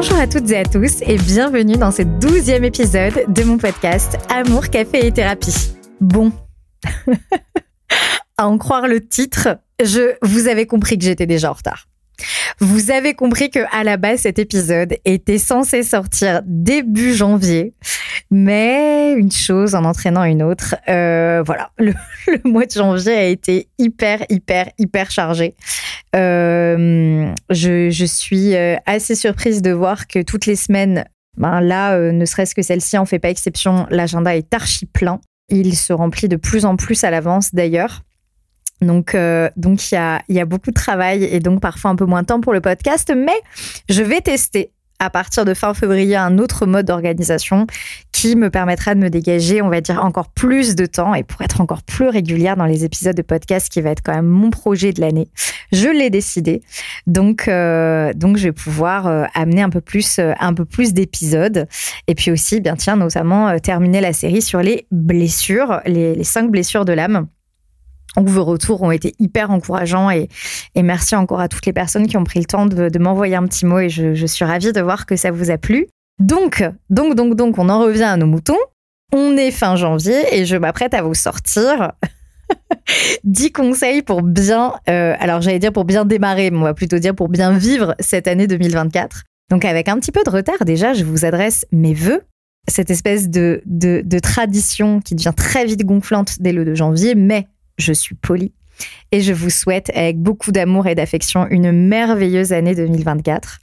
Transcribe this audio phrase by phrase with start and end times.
[0.00, 4.16] Bonjour à toutes et à tous et bienvenue dans ce douzième épisode de mon podcast
[4.28, 5.72] Amour, Café et Thérapie.
[6.00, 6.30] Bon,
[8.36, 11.88] à en croire le titre, je vous avais compris que j'étais déjà en retard.
[12.60, 17.74] Vous avez compris que à la base cet épisode était censé sortir début janvier,
[18.30, 21.94] mais une chose en entraînant une autre, euh, voilà, le,
[22.44, 25.54] mois de janvier a été hyper hyper hyper chargé.
[26.16, 31.04] Euh, je, suis euh, assez surprise de voir que toutes les semaines,
[31.36, 35.20] ben là, ne serait-ce que celle-ci en fait pas exception, l'agenda est archi plein.
[35.50, 38.02] Il se remplit de plus en plus à l'avance d'ailleurs.
[38.80, 41.96] Donc, euh, donc il y a, y a beaucoup de travail et donc parfois un
[41.96, 43.40] peu moins de temps pour le podcast, mais
[43.88, 47.66] je vais tester à partir de fin février un autre mode d'organisation
[48.10, 51.40] qui me permettra de me dégager, on va dire, encore plus de temps et pour
[51.42, 54.50] être encore plus régulière dans les épisodes de podcast qui va être quand même mon
[54.50, 55.28] projet de l'année.
[55.70, 56.62] Je l'ai décidé.
[57.06, 61.68] Donc, euh, donc je vais pouvoir euh, amener un peu plus, un peu plus d'épisodes.
[62.08, 66.50] Et puis aussi, bien tiens, notamment terminer la série sur les blessures, les, les cinq
[66.50, 67.28] blessures de l'âme
[68.16, 70.28] donc vos retours ont été hyper encourageants et,
[70.76, 73.66] merci encore à toutes les personnes qui ont pris le temps de, m'envoyer un petit
[73.66, 75.86] mot et je, suis ravie de voir que ça vous a plu.
[76.18, 78.58] Donc, donc, donc, donc, on en revient à nos moutons.
[79.12, 81.92] On est fin janvier et je m'apprête à vous sortir
[83.24, 86.98] 10 conseils pour bien, euh, alors j'allais dire pour bien démarrer, mais on va plutôt
[86.98, 89.24] dire pour bien vivre cette année 2024.
[89.50, 92.22] Donc avec un petit peu de retard déjà, je vous adresse mes vœux
[92.66, 97.14] cette espèce de, de, de, tradition qui devient très vite gonflante dès le 2 janvier,
[97.14, 97.46] mais
[97.78, 98.52] je suis polie.
[99.10, 103.58] Et je vous souhaite avec beaucoup d'amour et d'affection une merveilleuse année 2024.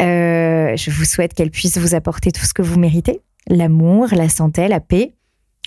[0.00, 3.20] Euh, je vous souhaite qu'elle puisse vous apporter tout ce que vous méritez.
[3.48, 5.14] L'amour, la santé, la paix.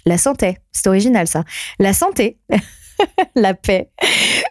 [0.05, 1.43] La santé, c'est original ça.
[1.79, 2.37] La santé,
[3.35, 3.89] la paix.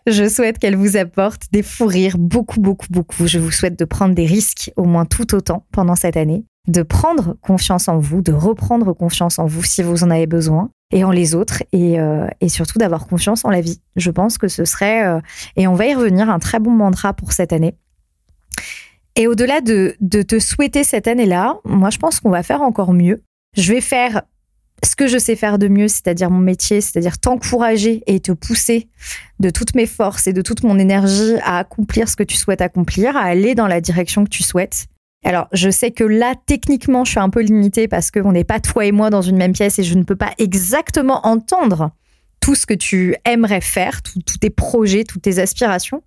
[0.07, 3.27] Je souhaite qu'elle vous apporte des fous rires, beaucoup, beaucoup, beaucoup.
[3.27, 6.83] Je vous souhaite de prendre des risques au moins tout autant pendant cette année, de
[6.83, 11.05] prendre confiance en vous, de reprendre confiance en vous si vous en avez besoin, et
[11.05, 13.81] en les autres et, euh, surtout d'avoir confiance en la vie.
[13.97, 15.21] Je pense que ce serait, euh,
[15.57, 17.75] et on va y revenir, un très bon mantra pour cette année.
[19.17, 22.93] Et au-delà de, de te souhaiter cette année-là, moi je pense qu'on va faire encore
[22.93, 23.23] mieux.
[23.57, 24.23] Je vais faire
[24.85, 28.89] ce que je sais faire de mieux, c'est-à-dire mon métier, c'est-à-dire t'encourager et te pousser
[29.39, 32.61] de toutes mes forces et de toute mon énergie à accomplir ce que tu souhaites
[32.61, 34.87] accomplir, à aller dans la direction que tu souhaites.
[35.25, 38.61] Alors, je sais que là, techniquement, je suis un peu limitée parce qu'on n'est pas
[38.61, 41.93] toi et moi dans une même pièce et je ne peux pas exactement entendre
[42.41, 46.03] tout ce que tu aimerais faire, tous tes projets, toutes tes aspirations.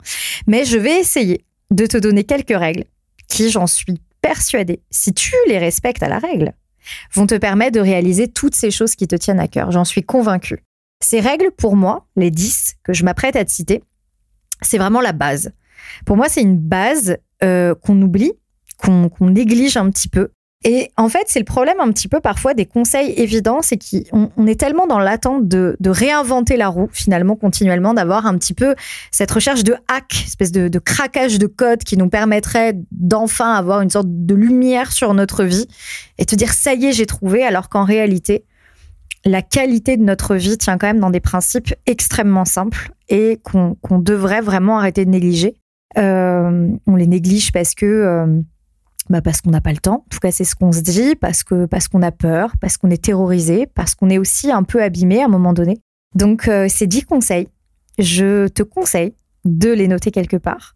[0.47, 2.83] Mais je vais essayer de te donner quelques règles
[3.29, 6.53] qui, j'en suis persuadée, si tu les respectes à la règle,
[7.13, 9.71] vont te permettre de réaliser toutes ces choses qui te tiennent à cœur.
[9.71, 10.63] J'en suis convaincue.
[11.01, 13.83] Ces règles, pour moi, les 10 que je m'apprête à te citer,
[14.61, 15.53] c'est vraiment la base.
[16.05, 18.33] Pour moi, c'est une base euh, qu'on oublie
[18.77, 20.29] qu'on néglige un petit peu.
[20.67, 24.31] Et en fait, c'est le problème un petit peu parfois des conseils évidents, c'est qu'on
[24.35, 28.73] on est tellement dans l'attente de, réinventer la roue, finalement, continuellement, d'avoir un petit peu
[29.11, 33.91] cette recherche de hack, espèce de, craquage de code qui nous permettrait d'enfin avoir une
[33.91, 35.67] sorte de lumière sur notre vie
[36.17, 38.43] et te dire ça y est, j'ai trouvé, alors qu'en réalité,
[39.23, 43.99] la qualité de notre vie tient quand même dans des principes extrêmement simples et qu'on
[43.99, 45.53] devrait vraiment arrêter de négliger.
[45.99, 47.85] Euh, on les néglige parce que...
[47.85, 48.41] Euh,
[49.09, 50.03] bah parce qu'on n'a pas le temps.
[50.05, 52.77] En tout cas, c'est ce qu'on se dit, parce que parce qu'on a peur, parce
[52.77, 55.79] qu'on est terrorisé, parce qu'on est aussi un peu abîmé à un moment donné.
[56.15, 57.47] Donc, euh, ces dix conseils,
[57.99, 60.75] je te conseille de les noter quelque part,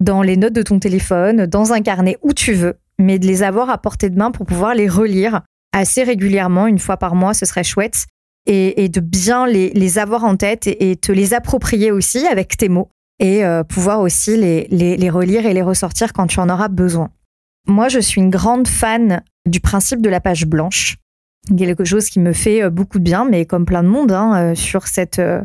[0.00, 3.42] dans les notes de ton téléphone, dans un carnet, où tu veux, mais de les
[3.42, 7.32] avoir à portée de main pour pouvoir les relire assez régulièrement, une fois par mois,
[7.32, 8.06] ce serait chouette,
[8.46, 12.90] et, de bien les, avoir en tête et, te les approprier aussi avec tes mots,
[13.18, 17.10] et euh, pouvoir aussi les, les relire et les ressortir quand tu en auras besoin.
[17.66, 20.96] Moi, je suis une grande fan du principe de la page blanche.
[21.56, 24.34] Quelque chose qui me fait euh, beaucoup de bien, mais comme plein de monde, hein,
[24.36, 25.42] euh, sur cette, euh,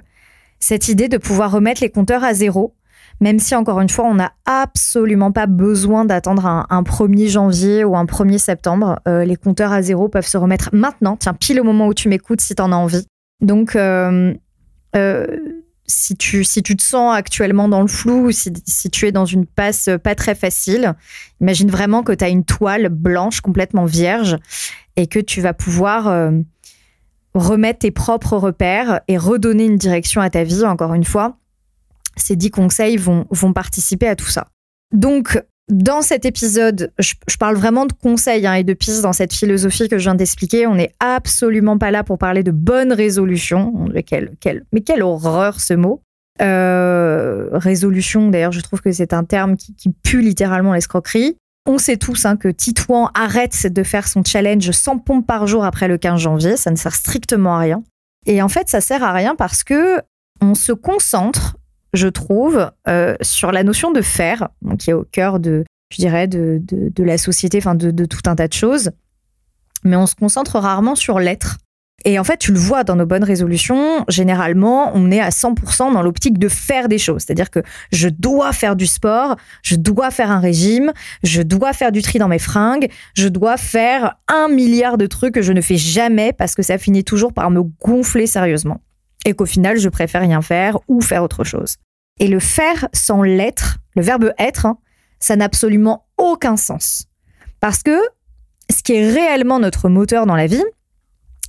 [0.59, 2.75] cette idée de pouvoir remettre les compteurs à zéro,
[3.19, 7.95] même si encore une fois, on n'a absolument pas besoin d'attendre un, 1er janvier ou
[7.95, 8.99] un 1er septembre.
[9.07, 12.41] les compteurs à zéro peuvent se remettre maintenant, tiens, pile au moment où tu m'écoutes
[12.41, 13.07] si tu en as envie.
[13.41, 13.75] Donc,
[15.87, 19.25] si tu, si tu te sens actuellement dans le flou, si, si tu es dans
[19.25, 20.95] une passe pas très facile,
[21.41, 24.37] imagine vraiment que tu as une toile blanche complètement vierge
[24.97, 26.31] et que tu vas pouvoir euh,
[27.33, 31.37] remettre tes propres repères et redonner une direction à ta vie, encore une fois.
[32.17, 34.47] Ces dix conseils vont, vont participer à tout ça.
[34.91, 39.33] Donc, dans cet épisode, je, parle vraiment de conseils hein, et de pistes dans cette
[39.33, 40.65] philosophie que je viens d'expliquer.
[40.65, 43.73] On n'est absolument pas là pour parler de bonnes résolutions.
[43.93, 44.03] mais
[44.81, 46.01] quelle horreur ce mot.
[46.41, 51.37] Euh, résolution, d'ailleurs, je trouve que c'est un terme qui, pue littéralement l'escroquerie.
[51.65, 55.65] On sait tous hein, que Titouan arrête de faire son challenge 100 pompes par jour
[55.65, 56.55] après le 15 janvier.
[56.55, 57.83] Ça ne sert strictement à rien.
[58.25, 60.01] Et en fait, ça sert à rien parce que
[60.39, 61.57] on se concentre,
[61.97, 64.49] je trouve, euh, sur la notion de faire,
[64.79, 66.61] qui est au cœur de, je dirais, de,
[66.97, 68.91] la société, enfin de, de tout un tas de choses.
[69.83, 71.57] Mais on se concentre rarement sur l'être.
[72.05, 75.93] Et en fait, tu le vois dans nos bonnes résolutions, généralement, on est à 100%
[75.93, 77.23] dans l'optique de faire des choses.
[77.23, 77.59] C'est-à-dire que
[77.91, 82.19] je dois faire du sport, je dois faire un régime, je dois faire du tri
[82.19, 86.33] dans mes fringues, je dois faire un milliard de trucs que je ne fais jamais
[86.33, 88.79] parce que ça finit toujours par me gonfler sérieusement.
[89.25, 91.77] Et qu'au final, je préfère rien faire ou faire autre chose.
[92.19, 94.77] Et le faire sans l'être, le verbe être, hein,
[95.19, 97.07] ça n'a absolument aucun sens.
[97.59, 97.99] Parce que
[98.69, 100.63] ce qui est réellement notre moteur dans la vie,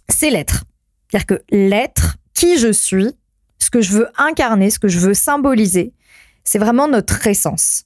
[0.08, 0.64] c'est l'être.
[1.10, 3.12] C'est-à-dire que l'être, qui je suis,
[3.58, 5.92] ce que je veux incarner, ce que je veux symboliser,
[6.44, 7.84] c'est vraiment notre essence.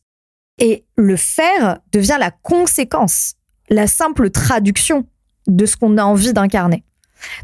[0.59, 3.35] Et le faire devient la conséquence,
[3.69, 5.07] la simple traduction
[5.47, 6.85] de ce qu'on a envie d'incarner.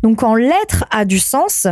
[0.02, 1.66] Donc quand l'être a du sens,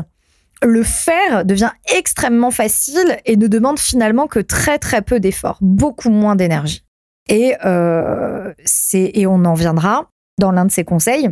[0.62, 6.10] le faire devient extrêmement facile et ne demande finalement que très très peu d'efforts, beaucoup
[6.10, 6.84] moins d'énergie.
[7.28, 8.52] Et, euh,
[8.92, 11.30] et on en viendra dans l'un de ces conseils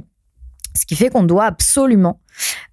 [0.76, 2.20] ce qui fait qu'on doit absolument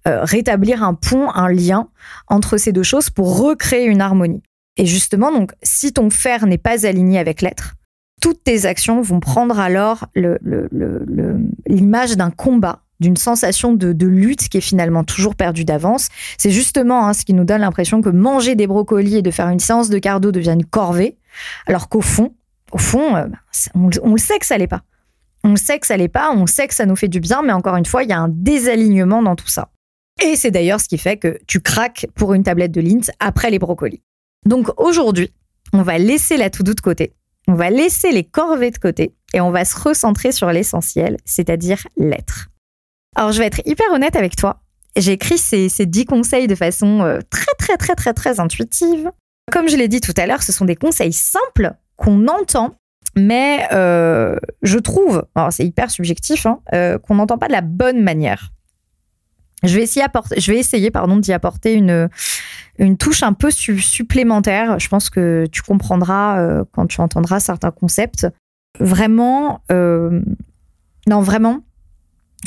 [0.06, 1.88] euh, rétablir un pont, un lien
[2.28, 4.42] entre ces deux choses pour recréer une harmonie.
[4.76, 7.74] Et justement, donc, si ton faire n'est pas aligné avec l'être,
[8.20, 10.06] toutes tes actions vont prendre alors
[11.66, 16.08] l'image d'un combat, d'une sensation de, lutte qui est finalement toujours perdue d'avance.
[16.38, 19.48] C'est justement hein, ce qui nous donne l'impression que manger des brocolis et de faire
[19.48, 21.18] une séance de cardio devient une corvée,
[21.66, 22.34] alors qu'au fond,
[22.72, 23.26] au fond, euh,
[23.74, 24.82] on, on le sait que ça l'est pas.
[25.44, 27.52] On sait que ça l'est pas, on sait que ça nous fait du bien, mais
[27.52, 29.70] encore une fois, il y a un désalignement dans tout ça.
[30.22, 33.50] Et c'est d'ailleurs ce qui fait que tu craques pour une tablette de Lindt après
[33.50, 34.02] les brocolis.
[34.46, 35.32] Donc aujourd'hui,
[35.72, 37.14] on va laisser la tout de côté,
[37.48, 41.86] on va laisser les corvées de côté et on va se recentrer sur l'essentiel, c'est-à-dire
[41.96, 42.51] l'être.
[43.16, 44.62] Alors je vais être hyper honnête avec toi.
[44.96, 49.10] J'ai écrit ces, ces 10 conseils de façon euh, très très très très très intuitive.
[49.50, 52.76] Comme je l'ai dit tout à l'heure, ce sont des conseils simples qu'on entend
[53.16, 57.60] mais euh, je trouve, alors c'est hyper subjectif, hein, euh, qu'on n'entend pas de la
[57.60, 58.52] bonne manière.
[59.62, 60.04] Je vais essayer,
[60.36, 62.08] je vais essayer pardon, d'y apporter une,
[62.78, 64.78] une touche un peu supplémentaire.
[64.80, 68.26] Je pense que tu comprendras euh, quand tu entendras certains concepts.
[68.80, 71.60] Vraiment, non, vraiment,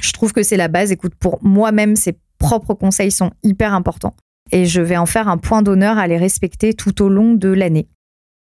[0.01, 0.92] je trouve que c'est la base.
[0.92, 4.15] Écoute, pour moi-même, ces propres conseils sont hyper importants.
[4.51, 7.50] Et je vais en faire un point d'honneur à les respecter tout au long de
[7.50, 7.88] l'année.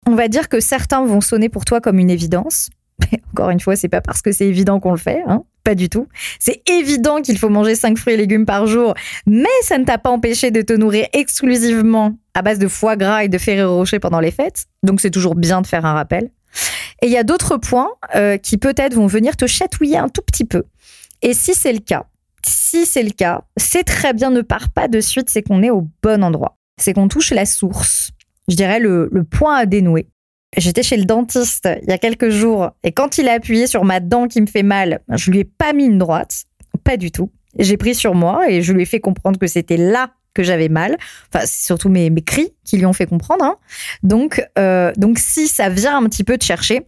[0.08, 2.70] On va dire que certains vont sonner pour toi comme une évidence.
[3.12, 5.76] Mais encore une fois, c'est pas parce que c'est évident qu'on le fait, hein pas
[5.76, 6.08] du tout.
[6.40, 8.94] C'est évident qu'il faut manger 5 fruits et légumes par jour,
[9.26, 13.26] mais ça ne t'a pas empêché de te nourrir exclusivement à base de foie gras
[13.26, 14.68] et de Ferrero Rocher pendant les fêtes.
[14.84, 16.30] Donc c'est toujours bien de faire un rappel.
[17.02, 20.22] Et il y a d'autres points euh, qui peut-être vont venir te chatouiller un tout
[20.22, 20.64] petit peu.
[21.26, 22.06] Et si c'est le cas,
[22.46, 25.72] si c'est le cas, c'est très bien, ne pars pas de suite, c'est qu'on est
[25.72, 26.58] au bon endroit.
[26.80, 28.12] C'est qu'on touche la source
[28.48, 30.08] je dirais, le, point à dénouer.
[30.58, 33.84] J'étais chez le dentiste il y a quelques jours et quand il a appuyé sur
[33.84, 36.46] ma dent qui me fait mal, je lui ai pas mis une droite,
[36.84, 37.32] pas du tout.
[37.60, 40.70] J'ai pris sur moi et je lui ai fait comprendre que c'était là que j'avais
[40.70, 40.98] mal.
[41.34, 43.44] Enfin, c'est surtout mes, mes, cris qui lui ont fait comprendre.
[43.44, 43.56] Hein.
[44.04, 46.86] Donc, euh, donc, si ça vient un petit peu te chercher,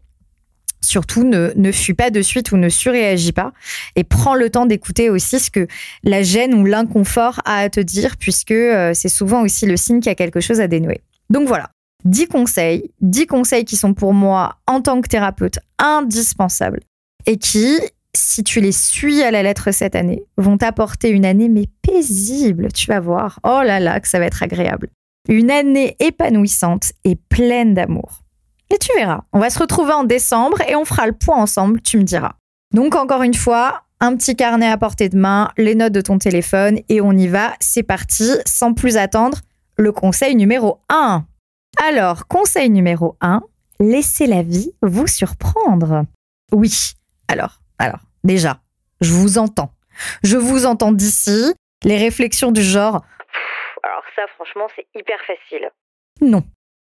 [0.88, 3.51] surtout ne, ne fuis pas de suite ou ne surréagis pas
[3.96, 5.67] et prends le temps d'écouter aussi ce que
[6.03, 10.00] la gêne ou l'inconfort a à te dire puisque euh, c'est souvent aussi le signe
[10.00, 11.01] qu'il y a quelque chose à dénouer.
[11.29, 11.70] Donc voilà,
[12.06, 16.79] 10 conseils, 10 conseils qui sont pour moi en tant que thérapeute indispensables
[17.25, 17.79] et qui,
[18.15, 22.72] si tu les suis à la lettre cette année, vont t'apporter une année mais paisible,
[22.72, 23.39] tu vas voir.
[23.44, 24.89] Oh là là, que ça va être agréable.
[25.27, 28.24] Une année épanouissante et pleine d'amour.
[28.70, 31.82] Et tu verras, on va se retrouver en décembre et on fera le point ensemble,
[31.82, 32.34] tu me diras.
[32.74, 36.18] Donc encore une fois, un petit carnet à portée de main, les notes de ton
[36.18, 39.40] téléphone et on y va, c'est parti, sans plus attendre
[39.78, 41.26] le conseil numéro 1.
[41.84, 43.42] Alors, conseil numéro 1,
[43.80, 46.04] laissez la vie vous surprendre.
[46.52, 46.94] Oui,
[47.28, 48.60] alors, alors, déjà,
[49.02, 49.72] je vous entends.
[50.24, 53.04] Je vous entends d'ici, les réflexions du genre
[53.84, 55.70] Alors ça, franchement, c'est hyper facile.
[56.22, 56.44] Non.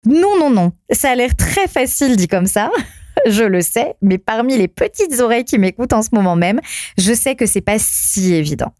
[0.07, 0.73] Non, non, non.
[0.91, 2.71] Ça a l'air très facile dit comme ça.
[3.27, 6.61] je le sais, mais parmi les petites oreilles qui m'écoutent en ce moment même,
[6.99, 8.73] je sais que c'est pas si évident.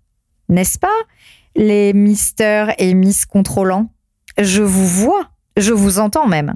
[0.49, 0.89] N'est-ce pas
[1.55, 3.91] Les misters et miss contrôlants?
[4.39, 6.55] Je vous vois, je vous entends même.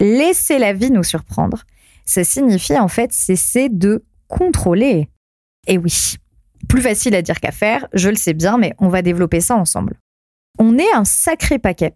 [0.00, 1.64] Laissez la vie nous surprendre.
[2.04, 5.08] Ça signifie en fait cesser de contrôler.
[5.66, 6.16] Et oui,
[6.68, 9.56] plus facile à dire qu'à faire, je le sais bien, mais on va développer ça
[9.56, 9.98] ensemble.
[10.58, 11.94] On est un sacré paquet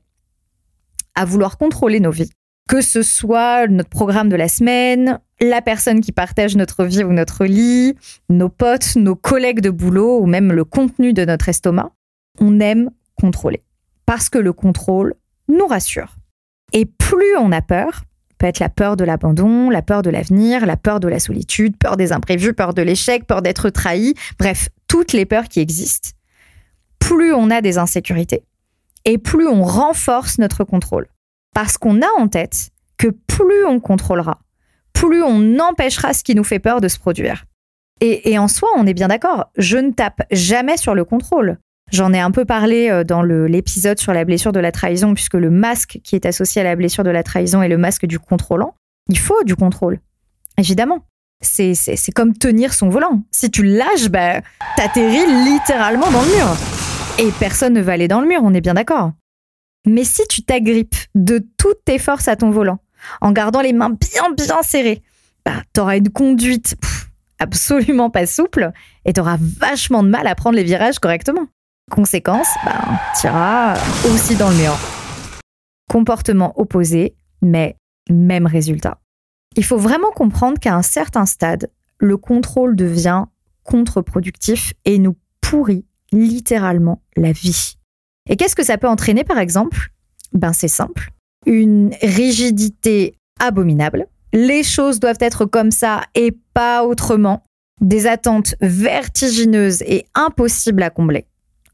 [1.17, 2.31] à vouloir contrôler nos vies.
[2.69, 7.13] Que ce soit notre programme de la semaine, la personne qui partage notre vie ou
[7.13, 7.95] notre lit,
[8.29, 11.93] nos potes, nos collègues de boulot ou même le contenu de notre estomac,
[12.41, 13.63] on aime contrôler.
[14.05, 15.15] Parce que le contrôle
[15.49, 16.17] nous rassure.
[16.73, 18.03] Et plus on a peur,
[18.39, 21.77] peut être la peur de l'abandon, la peur de l'avenir, la peur de la solitude,
[21.77, 26.11] peur des imprévus, peur de l'échec, peur d'être trahi, bref, toutes les peurs qui existent,
[26.99, 28.43] plus on a des insécurités
[29.07, 31.07] et plus on renforce notre contrôle.
[31.55, 34.41] Parce qu'on a en tête que plus on contrôlera,
[34.93, 37.45] plus on empêchera ce qui nous fait peur de se produire.
[38.03, 41.57] Et, en soi, on est bien d'accord, je ne tape jamais sur le contrôle.
[41.93, 45.35] J'en ai un peu parlé euh, dans l'épisode sur la blessure de la trahison, puisque
[45.35, 48.19] le masque qui est associé à la blessure de la trahison est le masque du
[48.19, 48.75] contrôlant.
[49.09, 50.01] Il faut du contrôle,
[50.59, 51.07] évidemment.
[51.41, 53.23] C'est comme tenir son volant.
[53.31, 54.43] Si tu lâches, bah,
[54.77, 56.86] t'atterris littéralement dans le mur.
[57.19, 59.13] Et personne ne va aller dans le mur, on est bien d'accord.
[59.87, 62.79] Mais si tu t'agrippes de toutes tes forces à ton volant,
[63.23, 65.03] en gardant les mains bien bien serrées,
[65.45, 66.77] bah, t'auras une conduite
[67.39, 68.71] absolument pas souple
[69.07, 71.47] et t'auras vachement de mal à prendre les virages correctement.
[71.91, 72.85] Conséquence, bah,
[73.19, 73.79] t'iras
[74.13, 74.77] aussi dans le mur.
[75.89, 77.77] Comportement opposé, mais
[78.11, 78.99] même résultat.
[79.57, 83.25] Il faut vraiment comprendre qu'à un certain stade, le contrôle devient
[83.63, 87.77] contre-productif et nous pourrit littéralement la vie.
[88.29, 89.91] Et qu'est-ce que ça peut entraîner par exemple?
[90.33, 91.11] Ben c'est simple.
[91.47, 94.07] Une rigidité abominable.
[94.33, 97.43] Les choses doivent être comme ça et pas autrement.
[97.81, 101.27] Des attentes vertigineuses et impossibles à combler.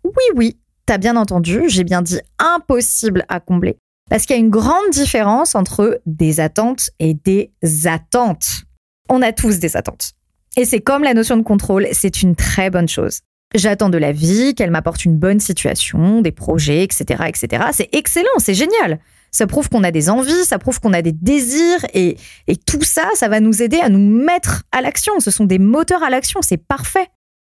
[0.04, 3.76] Oui, oui, t'as bien entendu, j'ai bien dit impossible à combler.
[4.10, 7.52] Parce qu'il y a une grande différence entre des attentes et des
[7.86, 8.64] attentes.
[9.08, 10.12] On a tous des attentes.
[10.56, 13.20] Et c'est comme la notion de contrôle, c'est une très bonne chose.
[13.54, 17.64] J'attends de la vie, qu'elle m'apporte une bonne situation, des projets, etc., etc.
[17.72, 18.98] C'est excellent, c'est génial.
[19.30, 22.16] Ça prouve qu'on a des envies, ça prouve qu'on a des désirs et,
[22.48, 25.20] et tout ça, ça va nous aider à nous mettre à l'action.
[25.20, 27.08] Ce sont des moteurs à l'action, c'est parfait.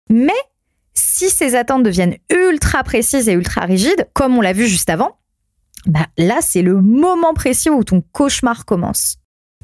[0.09, 0.33] Mais
[0.93, 5.17] si ces attentes deviennent ultra précises et ultra rigides, comme on l'a vu juste avant,
[5.85, 9.17] bah là, c'est le moment précis où ton cauchemar commence.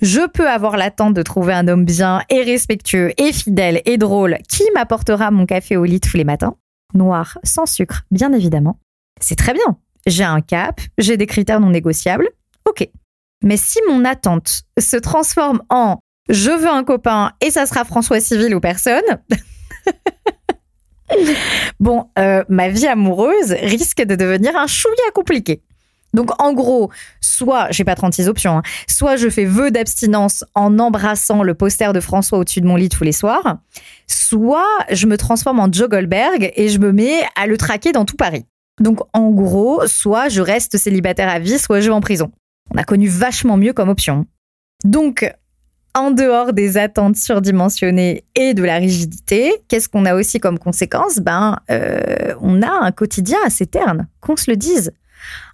[0.03, 4.37] Je peux avoir l'attente de trouver un homme bien et respectueux et fidèle et drôle
[4.49, 6.57] qui m'apportera mon café au lit tous les matins.
[6.93, 8.81] Noir, sans sucre, bien évidemment.
[9.21, 9.77] C'est très bien.
[10.05, 12.27] J'ai un cap, j'ai des critères non négociables.
[12.65, 12.85] Ok.
[13.43, 18.19] Mais si mon attente se transforme en je veux un copain et ça sera François
[18.19, 19.01] Civil ou personne,
[21.79, 25.63] bon, euh, ma vie amoureuse risque de devenir un chouïa compliqué.
[26.13, 26.91] Donc en gros,
[27.21, 31.91] soit, j'ai pas 36 options, hein, soit je fais vœu d'abstinence en embrassant le poster
[31.93, 33.57] de François au-dessus de mon lit tous les soirs,
[34.07, 38.05] soit je me transforme en Joe Goldberg et je me mets à le traquer dans
[38.05, 38.45] tout Paris.
[38.79, 42.31] Donc en gros, soit je reste célibataire à vie, soit je vais en prison.
[42.73, 44.25] On a connu vachement mieux comme option.
[44.83, 45.31] Donc,
[45.95, 51.19] en dehors des attentes surdimensionnées et de la rigidité, qu'est-ce qu'on a aussi comme conséquence?
[51.19, 54.91] Ben, euh, on a un quotidien assez terne, qu'on se le dise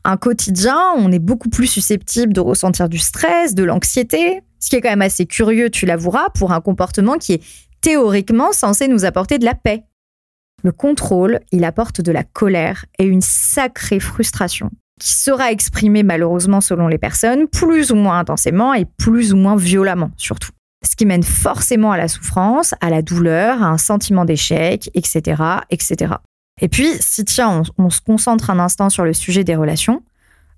[0.04, 4.76] un quotidien, on est beaucoup plus susceptible de ressentir du stress, de l'anxiété, ce qui
[4.76, 7.44] est quand même assez curieux, tu l'avoueras, pour un comportement qui est
[7.82, 9.84] théoriquement censé nous apporter de la paix.
[10.64, 16.60] Le contrôle, il apporte de la colère et une sacrée frustration qui sera exprimée malheureusement
[16.60, 20.52] selon les personnes, plus ou moins intensément et plus ou moins violemment surtout.
[20.86, 25.42] Ce qui mène forcément à la souffrance, à la douleur, à un sentiment d'échec, etc.,
[25.70, 26.16] etc.
[26.60, 30.04] Et puis, si tiens, on, se concentre un instant sur le sujet des relations,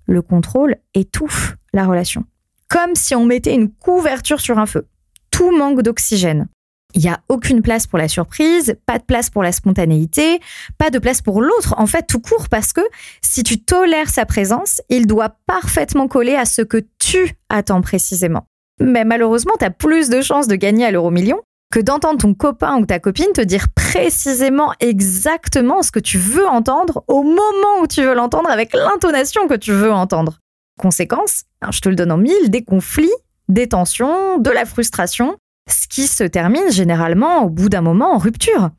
[0.06, 2.24] le contrôle étouffe la relation.
[2.68, 4.86] Comme si on mettait une couverture sur un feu.
[5.30, 6.48] Tout manque d'oxygène.
[6.94, 10.40] Il n'y a aucune place pour la surprise, pas de place pour la spontanéité,
[10.76, 12.82] pas de place pour l'autre, en fait, tout court, parce que
[13.22, 18.44] si tu tolères sa présence, il doit parfaitement coller à ce que tu attends précisément.
[18.78, 21.40] Mais malheureusement, tu as plus de chances de gagner à l'euro million
[21.72, 26.46] que d'entendre ton copain ou ta copine te dire précisément exactement ce que tu veux
[26.46, 30.38] entendre au moment où tu veux l'entendre avec l'intonation que tu veux entendre.
[30.78, 33.10] Conséquence, hein, je te le donne en mille, des conflits,
[33.48, 38.18] des tensions, de la frustration, ce qui se termine généralement au bout d'un moment en
[38.18, 38.70] rupture.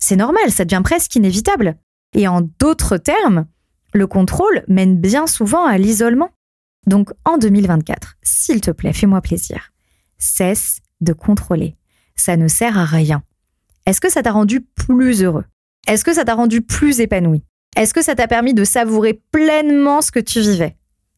[0.00, 1.76] C'est normal, ça devient presque inévitable.
[2.16, 3.46] Et en d'autres termes,
[3.94, 6.30] le contrôle mène bien souvent à l'isolement.
[6.88, 9.70] Donc en 2024, s'il te plaît, fais-moi plaisir.
[10.18, 11.76] Cesse de contrôler
[12.20, 13.22] ça ne sert à rien.
[13.86, 15.44] Est-ce que ça t'a rendu plus heureux?
[15.86, 17.42] Est-ce que ça t'a rendu plus épanoui?
[17.76, 20.76] Est-ce que ça t'a permis de savourer pleinement ce que tu vivais?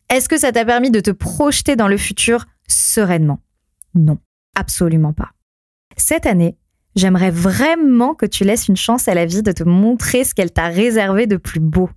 [0.09, 3.41] Est-ce que ça t'a permis de te projeter dans le futur sereinement?
[3.95, 4.19] Non,
[4.55, 5.33] absolument pas.
[5.97, 6.57] Cette année,
[6.95, 10.53] j'aimerais vraiment que tu laisses une chance à la vie de te montrer ce qu'elle
[10.53, 11.91] t'a réservé de plus beau.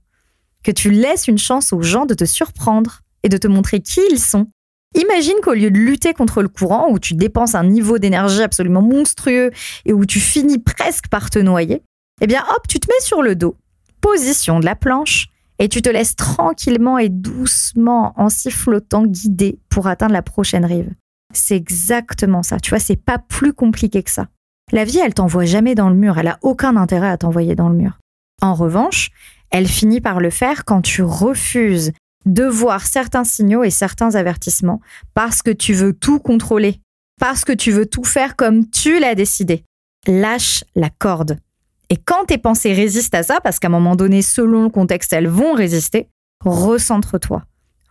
[0.63, 4.01] Que tu laisses une chance aux gens de te surprendre et de te montrer qui
[4.09, 4.47] ils sont
[4.95, 8.81] Imagine qu'au lieu de lutter contre le courant, où tu dépenses un niveau d'énergie absolument
[8.81, 9.51] monstrueux
[9.85, 11.81] et où tu finis presque par te noyer,
[12.21, 13.57] eh bien hop, tu te mets sur le dos,
[13.99, 15.27] position de la planche,
[15.59, 20.91] et tu te laisses tranquillement et doucement, en sifflotant, guider pour atteindre la prochaine rive.
[21.33, 22.59] C'est exactement ça.
[22.59, 24.27] Tu vois, c'est pas plus compliqué que ça.
[24.71, 26.17] La vie, elle t'envoie jamais dans le mur.
[26.17, 27.99] Elle a aucun intérêt à t'envoyer dans le mur.
[28.41, 29.11] En revanche,
[29.49, 31.91] elle finit par le faire quand tu refuses
[32.25, 34.81] de voir certains signaux et certains avertissements
[35.13, 36.79] parce que tu veux tout contrôler,
[37.19, 39.63] parce que tu veux tout faire comme tu l'as décidé.
[40.07, 41.37] Lâche la corde.
[41.89, 45.13] Et quand tes pensées résistent à ça, parce qu'à un moment donné, selon le contexte,
[45.13, 46.09] elles vont résister,
[46.43, 47.43] recentre-toi.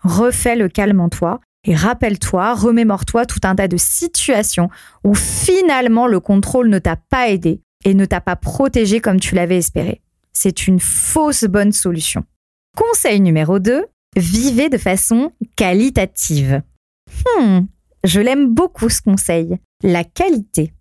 [0.03, 4.69] Refais le calme en toi et rappelle-toi, remémore-toi tout un tas de situations
[5.03, 9.35] où finalement le contrôle ne t'a pas aidé et ne t'a pas protégé comme tu
[9.35, 10.03] l'avais espéré.
[10.33, 12.25] C'est une fausse bonne solution.
[12.77, 13.85] Conseil numéro 2,
[14.17, 16.63] vivez de façon qualitative.
[17.39, 17.61] Hmm,
[18.05, 19.59] je l'aime beaucoup ce conseil.
[19.83, 20.73] La qualité.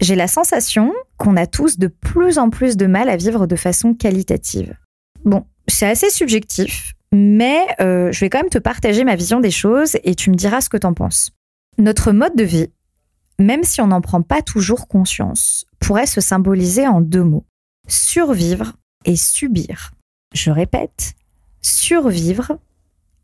[0.00, 3.56] J'ai la sensation qu'on a tous de plus en plus de mal à vivre de
[3.56, 4.76] façon qualitative.
[5.24, 9.50] Bon, c'est assez subjectif, mais euh, je vais quand même te partager ma vision des
[9.50, 11.30] choses et tu me diras ce que t'en penses.
[11.78, 12.68] Notre mode de vie,
[13.38, 17.46] même si on n'en prend pas toujours conscience, pourrait se symboliser en deux mots.
[17.88, 19.92] Survivre et subir.
[20.34, 21.14] Je répète,
[21.66, 22.58] survivre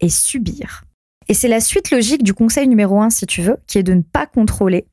[0.00, 0.84] et subir.
[1.28, 3.94] Et c'est la suite logique du conseil numéro un, si tu veux, qui est de
[3.94, 4.86] ne pas contrôler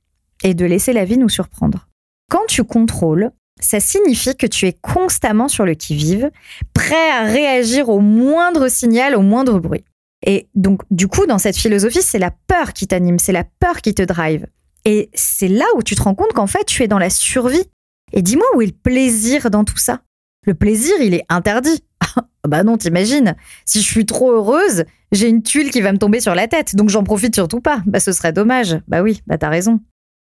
[0.44, 1.88] et de laisser la vie nous surprendre.
[2.29, 6.29] Quand tu contrôles, ça signifie que tu es constamment sur le qui-vive,
[6.74, 9.84] prêt à réagir au moindre signal, au moindre bruit.
[10.25, 13.82] Et donc, du coup, dans cette philosophie, c'est la peur qui t'anime, c'est la peur
[13.82, 14.46] qui te drive.
[14.86, 17.65] Et c'est là où tu te rends compte qu'en fait, tu es dans la survie.
[18.13, 20.01] Et dis-moi où est le plaisir dans tout ça?
[20.46, 21.84] Le plaisir, il est interdit.
[22.48, 23.36] bah non, t'imagines.
[23.66, 26.75] Si je suis trop heureuse, j'ai une tuile qui va me tomber sur la tête,
[26.75, 27.81] donc j'en profite surtout pas.
[27.86, 28.79] Bah ce serait dommage.
[28.88, 29.79] Bah oui, bah t'as raison.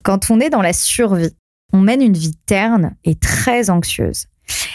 [0.05, 1.37] Quand on est dans la survie,
[1.73, 4.27] on mène une vie terne et très anxieuse.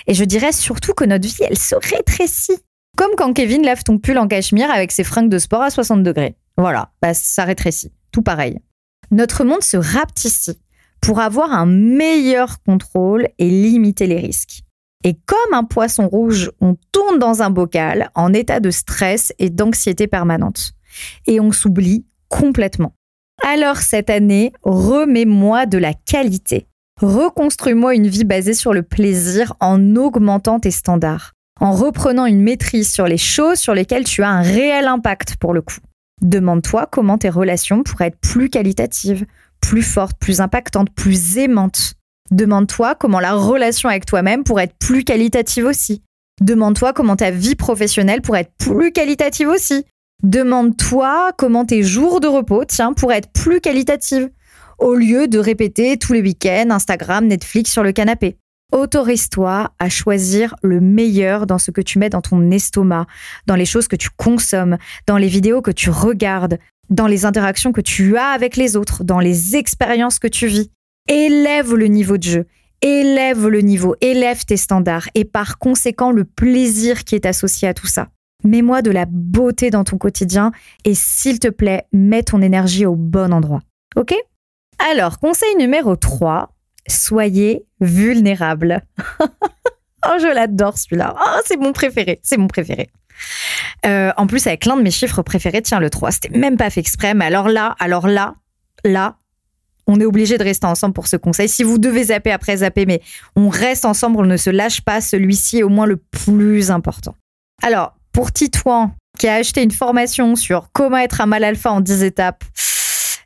[0.08, 2.58] Et je dirais surtout que notre vie, elle se rétrécit.
[2.95, 6.03] Comme quand Kevin lave ton pull en cachemire avec ses fringues de sport à 60
[6.03, 6.38] degrés.
[6.58, 7.91] Voilà, bah, ça rétrécit.
[8.12, 8.60] Tout pareil.
[9.12, 10.60] Notre monde se rapetissit
[11.01, 14.64] pour avoir un meilleur contrôle et limiter les risques.
[15.05, 19.51] Et comme un poisson rouge, on tourne dans un bocal en état de stress et
[19.51, 20.71] d'anxiété permanente.
[21.27, 22.95] Et on s'oublie complètement.
[23.43, 26.65] Alors cette année, remets-moi de la qualité.
[27.01, 32.91] Reconstruis-moi une vie basée sur le plaisir en augmentant tes standards, en reprenant une maîtrise
[32.91, 35.77] sur les choses sur lesquelles tu as un réel impact pour le coup.
[36.23, 39.27] Demande-toi comment tes relations pourraient être plus qualitatives,
[39.61, 41.93] plus fortes, plus impactantes, plus aimantes.
[42.31, 46.01] Demande-toi comment la relation avec toi-même pourrait être plus qualitative aussi.
[46.41, 49.85] Demande-toi comment ta vie professionnelle pourrait être plus qualitative aussi.
[50.23, 54.27] Demande-toi comment tes jours de repos, tiens, pourraient être plus qualitatifs
[54.79, 58.38] au lieu de répéter tous les week-ends Instagram, Netflix sur le canapé.
[58.73, 63.05] Autorise-toi à choisir le meilleur dans ce que tu mets dans ton estomac,
[63.45, 66.57] dans les choses que tu consommes, dans les vidéos que tu regardes,
[66.89, 70.71] dans les interactions que tu as avec les autres, dans les expériences que tu vis.
[71.07, 72.45] Élève le niveau de jeu,
[72.81, 77.75] élève le niveau, élève tes standards et par conséquent le plaisir qui est associé à
[77.75, 78.07] tout ça.
[78.43, 80.51] Mets-moi de la beauté dans ton quotidien
[80.83, 83.61] et s'il te plaît, mets ton énergie au bon endroit.
[83.95, 84.15] OK?
[84.79, 86.51] Alors, conseil numéro 3,
[86.87, 88.81] soyez vulnérable.
[89.21, 91.15] oh, je l'adore celui-là.
[91.17, 92.19] Oh, c'est mon préféré.
[92.23, 92.89] C'est mon préféré.
[93.85, 96.69] Euh, en plus, avec l'un de mes chiffres préférés, tiens, le 3, c'était même pas
[96.69, 98.35] fait exprès, mais alors là, alors là,
[98.83, 99.17] là,
[99.88, 101.48] on est obligé de rester ensemble pour ce conseil.
[101.48, 103.02] Si vous devez zapper après zapper, mais
[103.36, 107.15] on reste ensemble, on ne se lâche pas, celui-ci est au moins le plus important.
[107.63, 111.82] Alors, pour Titouan, qui a acheté une formation sur comment être un mal alpha en
[111.82, 112.43] 10 étapes,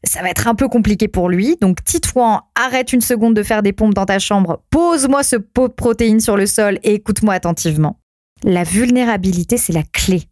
[0.03, 1.57] ça va être un peu compliqué pour lui.
[1.61, 5.67] Donc, Titouan, arrête une seconde de faire des pompes dans ta chambre, pose-moi ce pot
[5.67, 7.99] de protéines sur le sol et écoute-moi attentivement.
[8.43, 10.23] La vulnérabilité, c'est la clé.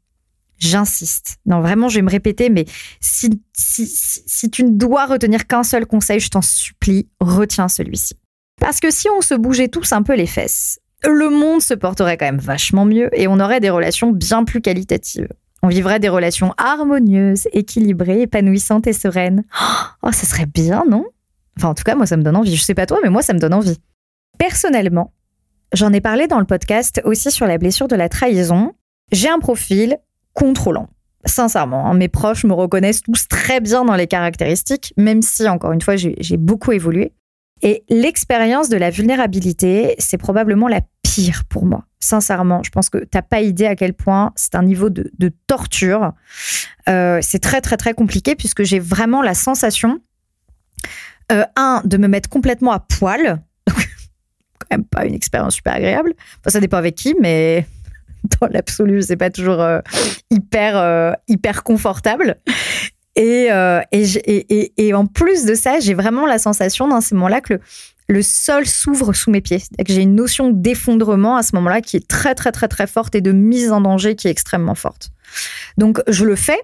[0.59, 1.37] J'insiste.
[1.45, 2.65] Non, vraiment, je vais me répéter, mais
[2.99, 8.15] si, si, tu ne dois retenir qu'un seul conseil, je t'en supplie, retiens celui-ci.
[8.59, 12.17] Parce que si on se bougeait tous un peu les fesses, le monde se porterait
[12.17, 15.27] quand même vachement mieux et on aurait des relations bien plus qualitatives.
[15.63, 19.43] On vivrait des relations harmonieuses, équilibrées, épanouissantes et sereines.
[20.03, 21.05] Oh, ça serait bien, non?
[21.57, 22.55] Enfin, en tout cas, moi, ça me donne envie.
[22.55, 23.79] Je sais pas toi, mais moi, ça me donne envie.
[24.37, 25.13] Personnellement,
[25.73, 28.73] j'en ai parlé dans le podcast aussi sur la blessure de la trahison.
[29.11, 29.97] J'ai un profil
[30.37, 30.87] contrôlant.
[31.25, 35.71] Sincèrement, hein, mes proches me reconnaissent tous très bien dans les caractéristiques, même si, encore
[35.71, 37.11] une fois, j'ai beaucoup évolué.
[37.63, 41.85] Et l'expérience de la vulnérabilité, c'est probablement la pire pour moi.
[41.99, 46.13] Sincèrement, je pense que t'as pas idée à quel point c'est un niveau de, torture.
[46.87, 49.99] Euh, c'est très très très compliqué puisque j'ai vraiment la sensation,
[51.31, 53.41] euh, un, de me mettre complètement à poil.
[53.67, 56.13] Quand même pas une expérience super agréable.
[56.39, 57.65] Enfin, ça dépend avec qui, mais
[58.41, 59.79] dans l'absolu, c'est pas toujours euh,
[60.29, 62.37] hyper hyper confortable.
[63.15, 63.49] Et,
[63.91, 67.59] et, et, en plus de ça, j'ai vraiment la sensation dans ces moments-là que le,
[68.07, 69.61] le sol s'ouvre sous mes pieds.
[69.87, 73.21] J'ai une notion d'effondrement à ce moment-là qui est très, très, très, très forte et
[73.21, 75.09] de mise en danger qui est extrêmement forte.
[75.77, 76.59] Donc, je le fais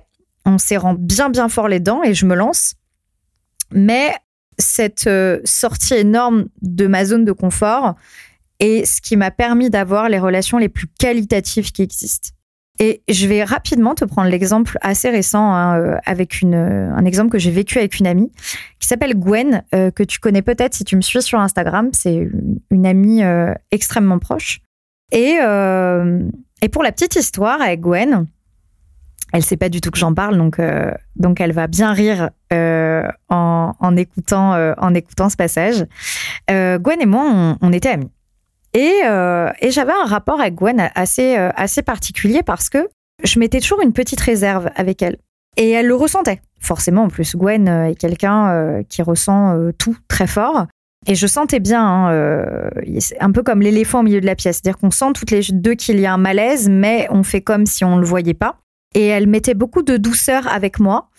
[0.46, 2.76] en serrant bien, bien fort les dents et je me lance.
[3.72, 4.14] Mais
[4.58, 7.96] cette euh, sortie énorme de ma zone de confort
[8.60, 12.30] est ce qui m'a permis d'avoir les relations les plus qualitatives qui existent.
[12.80, 17.06] Et je vais rapidement te prendre l'exemple assez récent hein, euh, avec une, euh, un
[17.06, 18.32] exemple que j'ai vécu avec une amie
[18.80, 21.90] qui s'appelle Gwen, euh, que tu connais peut-être si tu me suis sur Instagram.
[21.94, 22.28] C'est
[22.72, 23.22] une, amie
[23.72, 24.60] extrêmement proche.
[25.12, 25.38] Et,
[26.62, 28.28] et pour la petite histoire avec Gwen,
[29.32, 30.60] elle sait pas du tout que j'en parle, donc,
[31.16, 35.86] donc elle va bien rire en, en, écoutant, en écoutant ce passage.
[36.50, 38.12] Gwen et moi, on, on était amis.
[38.76, 42.88] Euh, et, j'avais un rapport avec Gwen assez, euh, assez particulier parce que
[43.24, 45.18] je mettais toujours une petite réserve avec elle.
[45.58, 46.42] Et elle le ressentait.
[46.60, 50.66] Forcément, en plus, Gwen euh, est quelqu'un qui ressent tout très fort.
[51.06, 52.70] Et je sentais bien, hein,
[53.20, 54.62] un peu comme l'éléphant au milieu de la pièce.
[54.62, 57.66] C'est-à-dire qu'on sent toutes les deux qu'il y a un malaise, mais on fait comme
[57.66, 58.58] si on ne le voyait pas.
[58.96, 61.10] Et elle mettait beaucoup de douceur avec moi,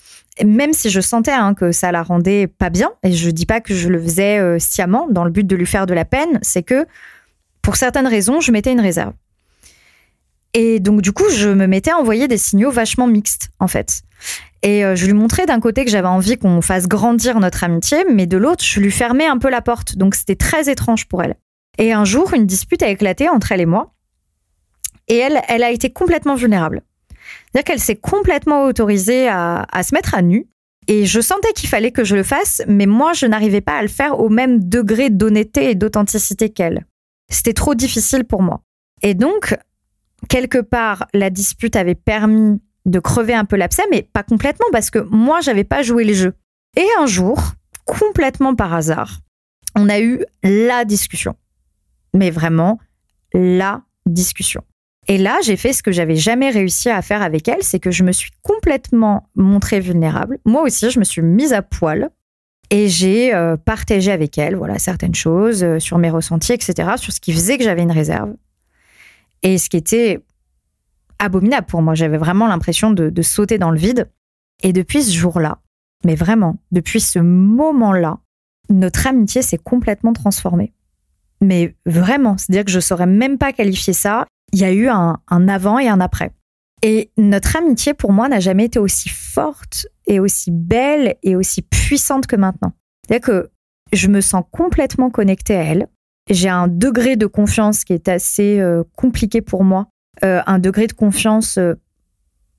[0.42, 2.92] même si je sentais hein, que ça la rendait pas bien.
[3.02, 5.84] Et je dis pas que je le faisais sciemment dans le but de lui faire
[5.86, 6.38] de la peine.
[6.40, 6.86] C'est que
[7.64, 9.14] pour certaines raisons, je mettais une réserve.
[10.52, 14.02] Et donc, du coup, je me mettais à envoyer des signaux vachement mixtes, en fait.
[14.62, 18.04] Et euh, je lui montrais d'un côté que j'avais envie qu'on fasse grandir notre amitié,
[18.12, 19.96] mais de l'autre, je lui fermais un peu la porte.
[19.96, 21.36] Donc, c'était très étrange pour elle.
[21.78, 23.94] Et un jour, une dispute a éclaté entre elle et moi.
[25.08, 26.82] Et elle, elle a été complètement vulnérable.
[27.50, 30.46] C'est-à-dire qu'elle s'est complètement autorisée à, à se mettre à nu.
[30.86, 33.82] Et je sentais qu'il fallait que je le fasse, mais moi, je n'arrivais pas à
[33.82, 36.84] le faire au même degré d'honnêteté et d'authenticité qu'elle.
[37.28, 38.62] C'était trop difficile pour moi.
[39.02, 39.56] Et donc,
[40.28, 44.90] quelque part, la dispute avait permis de crever un peu l'abcès, mais pas complètement parce
[44.90, 46.34] que moi, j'avais pas joué les jeux.
[46.76, 47.38] Et un jour,
[47.84, 49.20] complètement par hasard,
[49.74, 51.36] on a eu la discussion.
[52.12, 52.78] Mais vraiment,
[53.32, 54.62] la discussion.
[55.06, 57.90] Et là, j'ai fait ce que j'avais jamais réussi à faire avec elle, c'est que
[57.90, 60.38] je me suis complètement montrée vulnérable.
[60.44, 62.10] Moi aussi, je me suis mise à poil
[62.70, 67.12] et j'ai euh, partagé avec elle voilà, certaines choses euh, sur mes ressentis, etc., sur
[67.12, 68.34] ce qui faisait que j'avais une réserve.
[69.42, 70.22] Et ce qui était
[71.18, 71.94] abominable pour moi.
[71.94, 74.10] J'avais vraiment l'impression de, sauter dans le vide.
[74.62, 75.58] Et depuis ce jour-là,
[76.04, 78.18] mais vraiment, depuis ce moment-là,
[78.70, 80.72] notre amitié s'est complètement transformée.
[81.40, 84.26] Mais vraiment, c'est-à-dire que je ne saurais même pas qualifier ça.
[84.52, 86.32] Il y a eu un avant et un après.
[86.86, 91.62] Et notre amitié, pour moi, n'a jamais été aussi forte et aussi belle et aussi
[91.62, 92.74] puissante que maintenant.
[93.08, 93.50] C'est-à-dire que
[93.94, 95.86] je me sens complètement connectée à elle.
[96.28, 99.86] J'ai un degré de confiance qui est assez euh, compliqué pour moi.
[100.24, 101.72] Euh, un degré de confiance, euh,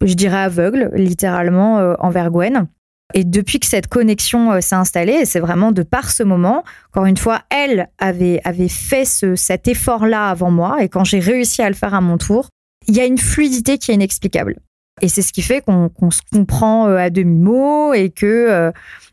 [0.03, 2.67] je dirais aveugle, littéralement, envers Gwen.
[3.13, 7.17] Et depuis que cette connexion s'est installée, c'est vraiment de par ce moment, encore une
[7.17, 11.75] fois, elle avait, fait ce, cet effort-là avant moi, et quand j'ai réussi à le
[11.75, 12.49] faire à mon tour,
[12.87, 14.57] il y a une fluidité qui est inexplicable.
[15.01, 18.71] Et c'est ce qui fait qu'on se comprend euh, à demi-mot et que euh,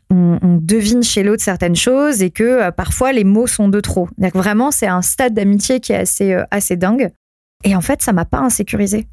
[0.09, 4.07] on, devine chez l'autre certaines choses et que euh, parfois les mots sont de trop.
[4.17, 7.11] Donc vraiment, c'est un stade d'amitié qui est assez, assez dingue.
[7.65, 9.07] Et en fait, ça m'a pas insécurisé.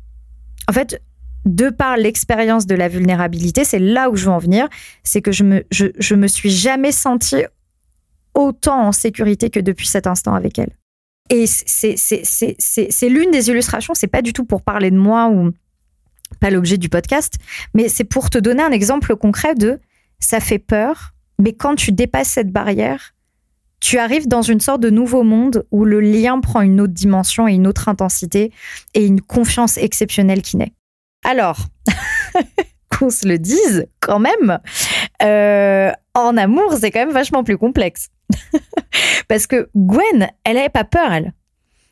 [0.69, 1.03] En fait,
[1.45, 4.69] de par l'expérience de la vulnérabilité, c'est là où je veux en venir,
[5.03, 7.45] c'est que je me, je, je me suis jamais sentie
[8.35, 10.71] autant en sécurité que depuis cet instant avec elle.
[11.31, 15.53] Et c'est l'une des illustrations, c'est pas du tout pour parler de moi ou
[16.41, 17.35] pas l'objet du podcast,
[17.75, 19.81] mais c'est pour te donner un exemple concret de
[20.19, 23.15] ça fait peur, mais quand tu dépasses cette barrière,
[23.81, 27.49] tu arrives dans une sorte de nouveau monde où le lien prend une autre dimension
[27.49, 28.53] et une autre intensité
[28.95, 30.75] et une confiance exceptionnelle qui naît.
[31.25, 31.59] Alors,
[32.91, 34.59] qu'on se le dise quand même,
[35.23, 38.09] euh, en amour, c'est quand même vachement plus complexe.
[39.29, 41.33] Parce que Gwen, elle n'avait pas peur, elle.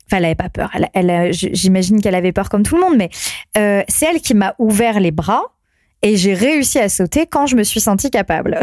[0.06, 0.70] Enfin, elle n'avait pas peur.
[0.94, 3.10] Elle, j'imagine qu'elle avait peur comme tout le monde, mais
[3.56, 5.42] euh, c'est elle qui m'a ouvert les bras
[6.02, 8.58] et j'ai réussi à sauter quand je me suis sentie capable.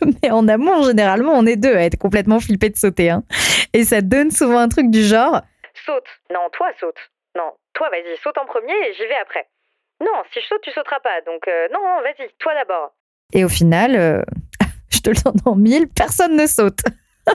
[0.22, 3.10] mais en amour, généralement, on est deux à être complètement flippés de sauter.
[3.10, 3.22] Hein.
[3.72, 5.42] Et ça donne souvent un truc du genre
[5.86, 6.06] Saute.
[6.30, 6.98] Non, toi, saute.
[7.36, 9.46] Non, toi, vas-y, saute en premier et j'y vais après.
[10.00, 11.20] Non, si je saute, tu sauteras pas.
[11.26, 12.92] Donc, euh, non, vas-y, toi d'abord.
[13.32, 14.22] Et au final, euh,
[14.90, 16.80] je te le donne en mille, personne ne saute.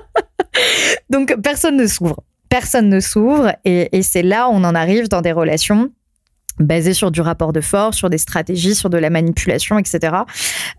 [1.09, 2.23] Donc personne ne s'ouvre.
[2.49, 5.91] Personne ne s'ouvre et, c'est là où on en arrive dans des relations
[6.59, 10.15] basées sur du rapport de force, sur des stratégies, sur de la manipulation, etc.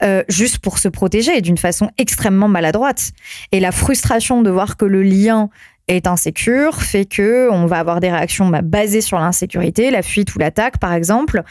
[0.02, 3.12] euh, juste pour se protéger d'une façon extrêmement maladroite.
[3.52, 5.50] Et la frustration de voir que le lien
[5.88, 10.34] est insécure fait que on va avoir des réactions bah, basées sur l'insécurité, la fuite
[10.34, 11.42] ou l'attaque par exemple,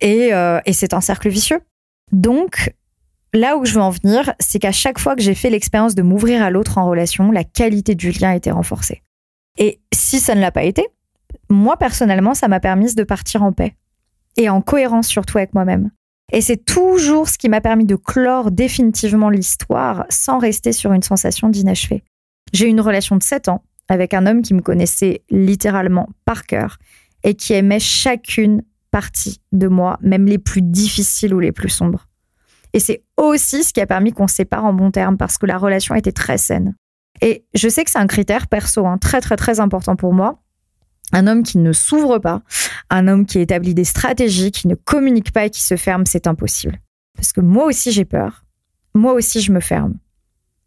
[0.00, 1.60] et, euh, et c'est un cercle vicieux.
[2.12, 2.72] Donc
[3.32, 6.02] là où je veux en venir, c'est qu'à chaque fois que j'ai fait l'expérience de
[6.02, 9.02] m'ouvrir à l'autre en relation, la qualité du lien été renforcée.
[9.58, 10.86] Et si ça ne l'a pas été,
[11.48, 13.74] moi personnellement, ça m'a permis de partir en paix
[14.36, 15.90] et en cohérence surtout avec moi-même.
[16.32, 21.02] Et c'est toujours ce qui m'a permis de clore définitivement l'histoire sans rester sur une
[21.02, 22.02] sensation d'inachevé.
[22.52, 26.46] J'ai eu une relation de 7 ans avec un homme qui me connaissait littéralement par
[26.46, 26.78] cœur
[27.22, 32.08] et qui aimait chacune partie de moi, même les plus difficiles ou les plus sombres.
[32.72, 35.46] Et c'est aussi ce qui a permis qu'on se sépare en bons termes parce que
[35.46, 36.74] la relation était très saine.
[37.20, 40.42] Et je sais que c'est un critère perso, hein, très très très important pour moi.
[41.12, 42.42] Un homme qui ne s'ouvre pas,
[42.88, 46.26] un homme qui établit des stratégies, qui ne communique pas et qui se ferme, c'est
[46.26, 46.80] impossible.
[47.14, 48.44] Parce que moi aussi j'ai peur,
[48.94, 49.94] moi aussi je me ferme.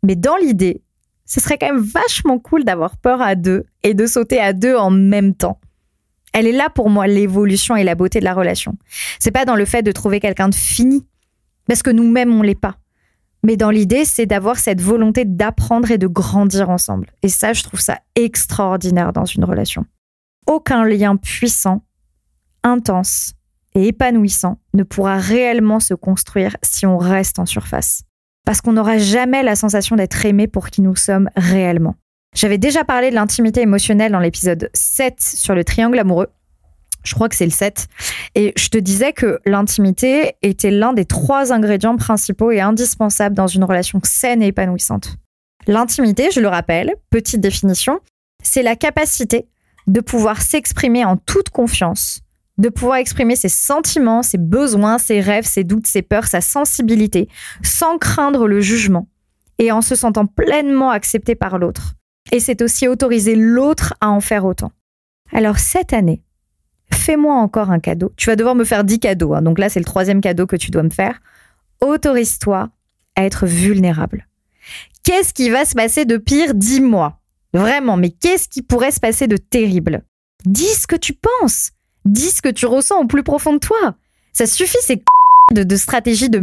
[0.03, 0.83] Mais dans l'idée,
[1.25, 4.75] ce serait quand même vachement cool d'avoir peur à deux et de sauter à deux
[4.75, 5.59] en même temps.
[6.33, 8.77] Elle est là pour moi l'évolution et la beauté de la relation.
[9.19, 11.05] C'est pas dans le fait de trouver quelqu'un de fini,
[11.67, 12.78] parce que nous-mêmes on l'est pas.
[13.43, 17.12] Mais dans l'idée, c'est d'avoir cette volonté d'apprendre et de grandir ensemble.
[17.21, 19.86] Et ça, je trouve ça extraordinaire dans une relation.
[20.47, 21.84] Aucun lien puissant,
[22.63, 23.34] intense
[23.75, 28.04] et épanouissant ne pourra réellement se construire si on reste en surface.
[28.45, 31.95] Parce qu'on n'aura jamais la sensation d'être aimé pour qui nous sommes réellement.
[32.36, 36.30] J'avais déjà parlé de l'intimité émotionnelle dans l'épisode 7 sur le triangle amoureux.
[37.05, 37.87] Je crois que c'est le 7.
[38.35, 43.47] Et je te disais que l'intimité était l'un des trois ingrédients principaux et indispensables dans
[43.47, 45.15] une relation saine et épanouissante.
[45.67, 47.99] L'intimité, je le rappelle, petite définition,
[48.43, 49.47] c'est la capacité
[49.87, 52.21] de pouvoir s'exprimer en toute confiance,
[52.57, 57.29] de pouvoir exprimer ses sentiments, ses besoins, ses rêves, ses doutes, ses peurs, sa sensibilité,
[57.63, 59.07] sans craindre le jugement
[59.57, 61.93] et en se sentant pleinement accepté par l'autre.
[62.31, 64.71] Et c'est aussi autoriser l'autre à en faire autant.
[65.31, 66.23] Alors cette année,
[66.93, 68.11] fais-moi encore un cadeau.
[68.17, 69.33] Tu vas devoir me faire 10 cadeaux.
[69.33, 69.41] hein.
[69.41, 71.19] Donc là, c'est le troisième cadeau que tu dois me faire.
[71.81, 72.69] Autorise-toi
[73.15, 74.27] à être vulnérable.
[75.03, 77.19] Qu'est-ce qui va se passer de pire Dis-moi.
[77.53, 80.03] Vraiment, mais qu'est-ce qui pourrait se passer de terrible?
[80.45, 81.71] Dis ce que tu penses.
[82.05, 83.95] Dis ce que tu ressens au plus profond de toi.
[84.33, 85.01] Ça suffit ces
[85.53, 86.41] de, de stratégies de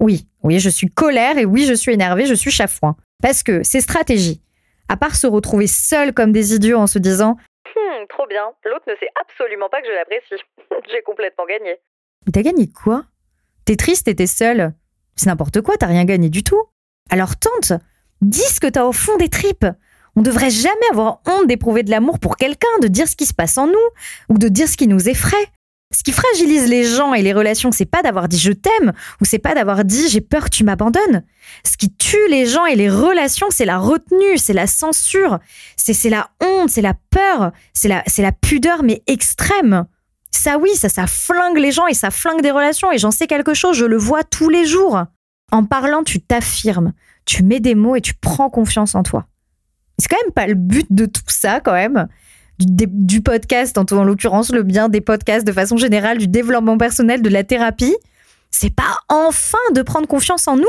[0.00, 2.96] Oui, oui, je suis colère et oui, je suis énervée, je suis chafouin.
[3.22, 4.40] Parce que ces stratégies,
[4.88, 7.36] à part se retrouver seul comme des idiots en se disant
[7.98, 8.52] Hmm, trop bien.
[8.64, 10.42] L'autre ne sait absolument pas que je l'apprécie.
[10.90, 11.76] J'ai complètement gagné.
[12.26, 13.04] Mais t'as gagné quoi?
[13.64, 14.72] T'es triste et t'es seule.
[15.16, 16.62] C'est n'importe quoi, t'as rien gagné du tout.
[17.10, 17.72] Alors tente,
[18.20, 19.66] dis ce que t'as au fond des tripes.
[20.16, 23.34] On devrait jamais avoir honte d'éprouver de l'amour pour quelqu'un, de dire ce qui se
[23.34, 23.74] passe en nous,
[24.28, 25.46] ou de dire ce qui nous effraie.
[25.90, 29.24] Ce qui fragilise les gens et les relations, c'est pas d'avoir dit je t'aime, ou
[29.24, 31.24] c'est pas d'avoir dit j'ai peur que tu m'abandonnes.
[31.64, 35.38] Ce qui tue les gens et les relations, c'est la retenue, c'est la censure,
[35.76, 39.86] c'est la honte, c'est la peur, c'est la, la pudeur, mais extrême.
[40.30, 43.26] Ça oui, ça, ça flingue les gens et ça flingue des relations et j'en sais
[43.26, 45.04] quelque chose, je le vois tous les jours.
[45.52, 46.92] En parlant, tu t'affirmes,
[47.24, 49.26] tu mets des mots et tu prends confiance en toi.
[49.98, 52.08] C'est quand même pas le but de tout ça, quand même.
[52.58, 57.22] Du, podcast, en, en l'occurrence, le bien des podcasts de façon générale, du développement personnel,
[57.22, 57.96] de la thérapie.
[58.50, 60.64] C'est pas enfin de prendre confiance en nous.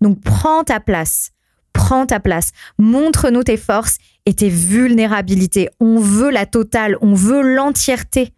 [0.00, 1.32] Donc prends ta place.
[1.72, 2.50] Prends ta place.
[2.78, 5.68] Montre-nous tes forces et tes vulnérabilités.
[5.80, 8.32] On veut la totale, on veut l'entièreté.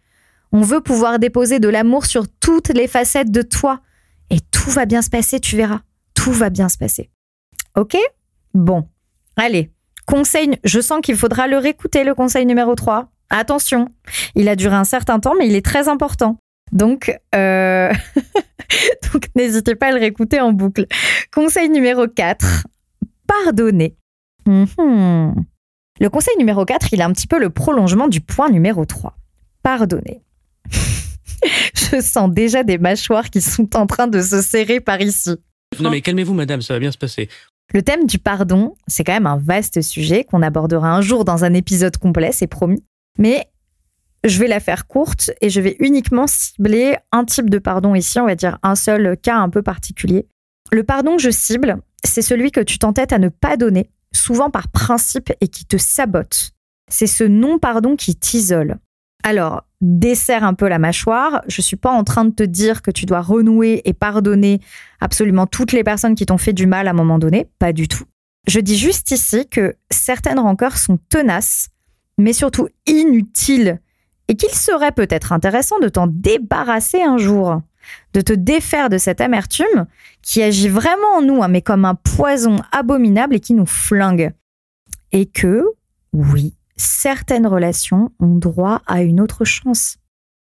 [0.51, 3.81] On veut pouvoir déposer de l'amour sur toutes les facettes de toi.
[4.29, 5.81] Et tout va bien se passer, tu verras.
[6.13, 7.09] Tout va bien se passer.
[7.75, 7.97] Ok?
[8.53, 8.87] Bon.
[9.35, 9.71] Allez.
[10.05, 13.09] Conseil, je sens qu'il faudra le réécouter, le conseil numéro 3.
[13.29, 13.87] Attention,
[14.35, 16.37] il a duré un certain temps, mais il est très important.
[16.71, 17.91] Donc, euh...
[19.35, 20.85] N'hésitez pas à le réécouter en boucle.
[21.33, 22.67] Conseil numéro 4,
[23.27, 23.95] pardonner.
[24.45, 25.35] Mhm.
[25.99, 29.15] Le conseil numéro 4, il est un petit peu le prolongement du point numéro 3.
[29.63, 30.23] Pardonner.
[31.73, 35.35] Je sens déjà des mâchoires qui sont en train de se serrer par ici.
[35.79, 37.29] Non mais calmez-vous madame, ça va bien se passer.
[37.73, 41.45] Le thème du pardon, c'est quand même un vaste sujet qu'on abordera un jour dans
[41.45, 42.83] un épisode complet, c'est promis.
[43.17, 43.47] Mais
[44.23, 48.19] je vais la faire courte et je vais uniquement cibler un type de pardon ici,
[48.19, 50.27] on va dire un seul cas un peu particulier.
[50.71, 54.49] Le pardon que je cible, c'est celui que tu t'entêtes à ne pas donner, souvent
[54.49, 56.51] par principe et qui te sabote.
[56.89, 58.77] C'est ce non-pardon qui t'isole.
[59.23, 61.41] Alors, desserre un peu la mâchoire.
[61.47, 64.59] Je suis pas en train de te dire que tu dois renouer et pardonner
[64.99, 67.47] absolument toutes les personnes qui t'ont fait du mal à un moment donné.
[67.59, 68.05] Pas du tout.
[68.47, 71.69] Je dis juste ici que certaines rancœurs sont tenaces,
[72.17, 73.79] mais surtout inutiles,
[74.27, 77.61] et qu'il serait peut-être intéressant de t'en débarrasser un jour,
[78.13, 79.85] de te défaire de cette amertume
[80.21, 84.33] qui agit vraiment en nous, hein, mais comme un poison abominable et qui nous flingue.
[85.11, 85.65] Et que,
[86.13, 89.97] oui, certaines relations ont droit à une autre chance.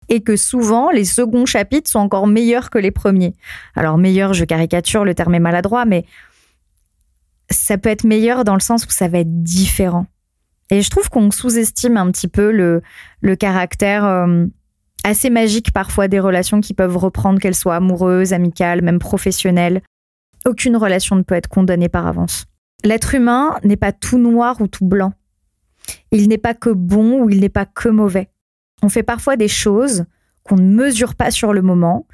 [0.09, 3.35] Et que souvent, les seconds chapitres sont encore meilleurs que les premiers.
[3.75, 6.05] Alors, meilleur, je caricature, le terme est maladroit, mais
[7.49, 10.05] ça peut être meilleur dans le sens où ça va être différent.
[10.69, 14.45] Et je trouve qu'on sous-estime un petit peu le, caractère euh,
[15.03, 19.81] assez magique parfois des relations qui peuvent reprendre, qu'elles soient amoureuses, amicales, même professionnelles.
[20.45, 22.45] Aucune relation ne peut être condamnée par avance.
[22.83, 25.13] L'être humain n'est pas tout noir ou tout blanc.
[26.11, 28.29] Il n'est pas que bon ou il n'est pas que mauvais.
[28.81, 30.05] On fait parfois des choses
[30.43, 32.07] qu'on ne mesure pas sur le moment,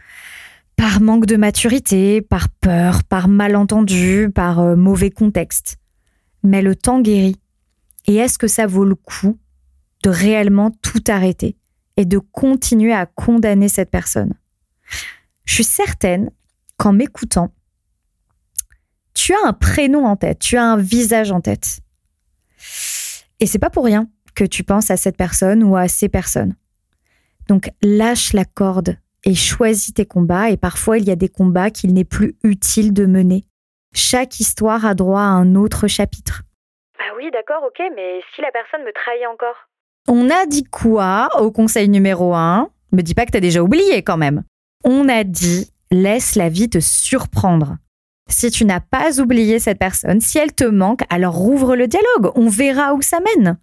[0.75, 5.77] par manque de maturité, par peur, par malentendu, par euh, mauvais contexte.
[6.41, 7.39] Mais le temps guérit.
[8.05, 9.37] Et est-ce que ça vaut le coup
[10.03, 11.55] de réellement tout arrêter
[11.95, 14.33] et de continuer à condamner cette personne?
[15.45, 16.31] Je suis certaine
[16.77, 17.53] qu'en m'écoutant,
[19.13, 21.79] tu as un prénom en tête, tu as un visage en tête.
[23.39, 26.55] Et c'est pas pour rien que tu penses à cette personne ou à ces personnes.
[27.47, 31.69] Donc lâche la corde et choisis tes combats et parfois il y a des combats
[31.69, 33.43] qu'il n'est plus utile de mener.
[33.93, 36.43] Chaque histoire a droit à un autre chapitre.
[36.99, 39.55] Ah oui, d'accord, ok, mais si la personne me trahit encore?
[40.07, 44.03] On a dit quoi au conseil numéro 1 Me dis pas que t'as déjà oublié
[44.03, 44.43] quand même.
[44.83, 47.77] On a dit laisse la vie te surprendre.
[48.29, 52.31] Si tu n'as pas oublié cette personne, si elle te manque, alors rouvre le dialogue.
[52.35, 53.57] On verra où ça mène.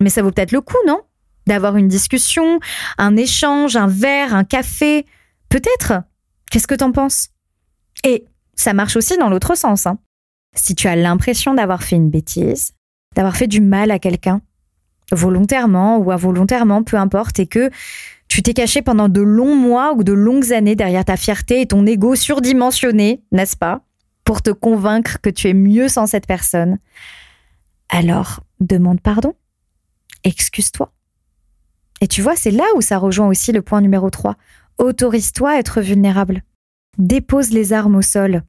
[0.00, 1.00] Mais ça vaut peut-être le coup, non?
[1.46, 2.60] D'avoir une discussion,
[2.98, 5.06] un échange, un verre, un café.
[5.48, 6.02] Peut-être.
[6.50, 7.28] Qu'est-ce que t'en penses?
[8.04, 8.24] Et
[8.54, 9.86] ça marche aussi dans l'autre sens.
[9.86, 9.98] Hein.
[10.54, 12.72] Si tu as l'impression d'avoir fait une bêtise,
[13.14, 14.40] d'avoir fait du mal à quelqu'un,
[15.10, 17.70] volontairement ou involontairement, peu importe, et que
[18.32, 21.66] tu t'es caché pendant de longs mois ou de longues années derrière ta fierté et
[21.66, 23.82] ton ego surdimensionné, n'est-ce pas,
[24.24, 26.78] pour te convaincre que tu es mieux sans cette personne.
[27.90, 29.34] Alors, demande pardon.
[30.24, 30.94] Excuse-toi.
[32.00, 34.36] Et tu vois, c'est là où ça rejoint aussi le point numéro 3.
[34.78, 36.42] Autorise-toi à être vulnérable.
[36.96, 38.44] Dépose les armes au sol.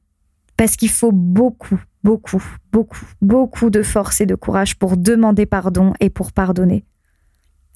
[0.56, 2.42] Parce qu'il faut beaucoup, beaucoup,
[2.72, 6.86] beaucoup, beaucoup de force et de courage pour demander pardon et pour pardonner.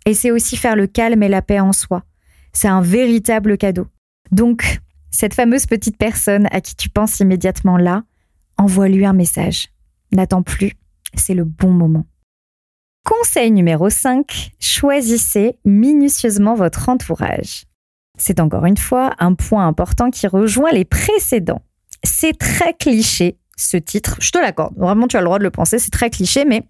[0.08, 2.02] Et c'est aussi faire le calme et la paix en soi.
[2.54, 3.88] C'est un véritable cadeau.
[4.30, 8.04] Donc, cette fameuse petite personne à qui tu penses immédiatement là,
[8.56, 9.68] envoie-lui un message.
[10.10, 10.72] N'attends plus,
[11.12, 12.06] c'est le bon moment.
[13.04, 17.64] Conseil numéro 5, choisissez minutieusement votre entourage.
[18.16, 21.60] C'est encore une fois un point important qui rejoint les précédents.
[22.02, 25.50] C'est très cliché, ce titre, je te l'accorde, vraiment tu as le droit de le
[25.50, 26.62] penser, c'est très cliché, mais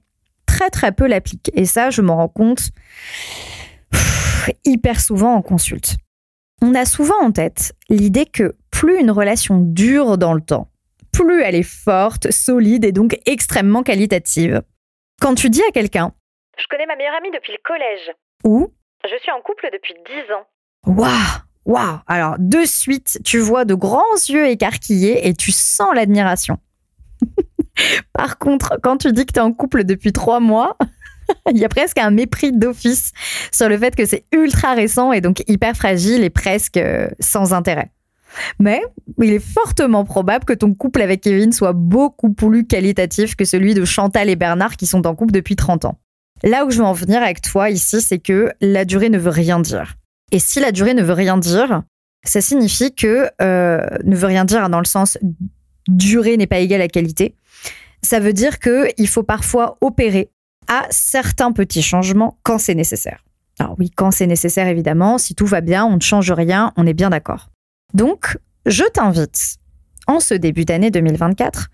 [0.59, 1.53] très très peu l'appliquent.
[1.55, 2.71] Et ça, je m'en rends compte
[4.65, 5.97] hyper souvent en consulte.
[6.63, 10.71] On a souvent en tête l'idée que plus une relation dure dans le temps,
[11.13, 14.63] plus elle est forte, solide et donc extrêmement qualitative.
[15.21, 16.13] Quand tu dis à quelqu'un
[16.59, 18.11] je connais ma meilleure amie depuis le collège.
[18.43, 18.73] Où?
[19.05, 20.45] Je suis en couple depuis 10 ans.
[20.87, 21.13] Waouh
[21.67, 26.59] Waouh Alors, de suite, tu vois de grands yeux écarquillés et tu sens l'admiration.
[28.13, 30.77] Par contre, quand tu dis que tu es en couple depuis 3 mois,
[31.51, 33.13] il y a presque un mépris d'office
[33.53, 37.53] sur le fait que c'est ultra récent et donc hyper fragile et presque euh, sans
[37.53, 37.91] intérêt.
[38.59, 38.83] Mais
[39.23, 43.75] il est fortement probable que ton couple avec Kevin soit beaucoup plus qualitatif que celui
[43.75, 45.99] de Chantal et Bernard qui sont en couple depuis 30 ans.
[46.45, 49.31] Là où je veux en venir avec toi ici, c'est que la durée ne veut
[49.31, 49.95] rien dire.
[50.31, 51.83] Et si la durée ne veut rien dire,
[52.23, 55.19] ça signifie que euh, ne veut rien dire dans le sens
[55.89, 57.35] durée n'est pas égale à qualité.
[58.03, 60.31] Ça veut dire qu'il faut parfois opérer
[60.69, 63.25] à certains petits changements quand c'est nécessaire.
[63.59, 66.87] Alors oui, quand c'est nécessaire évidemment, si tout va bien, on ne change rien, on
[66.87, 67.49] est bien d'accord.
[67.95, 69.57] Donc, je t'invite,
[70.07, 71.69] en ce début d'année 2024,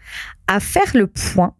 [0.46, 1.54] à faire le point,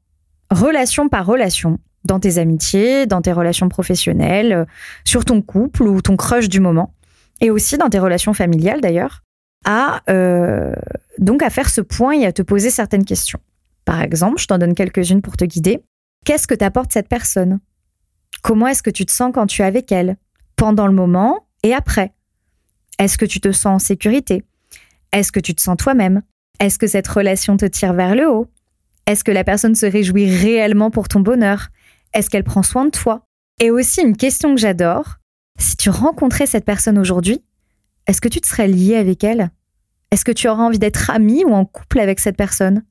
[0.50, 4.64] relation par relation, dans tes amitiés, dans tes relations professionnelles, euh,
[5.04, 6.94] sur ton couple ou ton crush du moment,
[7.40, 9.22] et aussi dans tes relations familiales d'ailleurs,
[9.64, 10.74] à euh,
[11.18, 13.40] donc à faire ce point et à te poser certaines questions.
[13.84, 15.82] Par exemple, je t'en donne quelques-unes pour te guider.
[16.24, 17.60] Qu'est-ce que t'apporte cette personne?
[18.42, 20.16] Comment est-ce que tu te sens quand tu es avec elle?
[20.56, 22.12] Pendant le moment et après?
[22.98, 24.44] Est-ce que tu te sens en sécurité?
[25.12, 26.22] Est-ce que tu te sens toi-même?
[26.60, 28.48] Est-ce que cette relation te tire vers le haut?
[29.06, 31.68] Est-ce que la personne se réjouit réellement pour ton bonheur?
[32.14, 33.26] Est-ce qu'elle prend soin de toi?
[33.60, 35.16] Et aussi une question que j'adore,
[35.58, 37.42] si tu rencontrais cette personne aujourd'hui,
[38.06, 39.50] est-ce que tu te serais lié avec elle?
[40.10, 42.82] Est-ce que tu auras envie d'être ami ou en couple avec cette personne?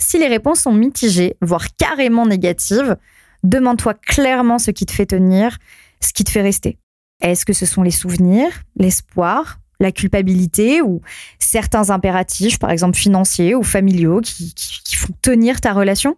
[0.00, 2.96] Si les réponses sont mitigées, voire carrément négatives,
[3.44, 5.58] demande-toi clairement ce qui te fait tenir,
[6.00, 6.78] ce qui te fait rester.
[7.20, 11.02] Est-ce que ce sont les souvenirs, l'espoir, la culpabilité ou
[11.38, 14.54] certains impératifs, par exemple financiers ou familiaux, qui,
[14.96, 16.16] font tenir ta relation?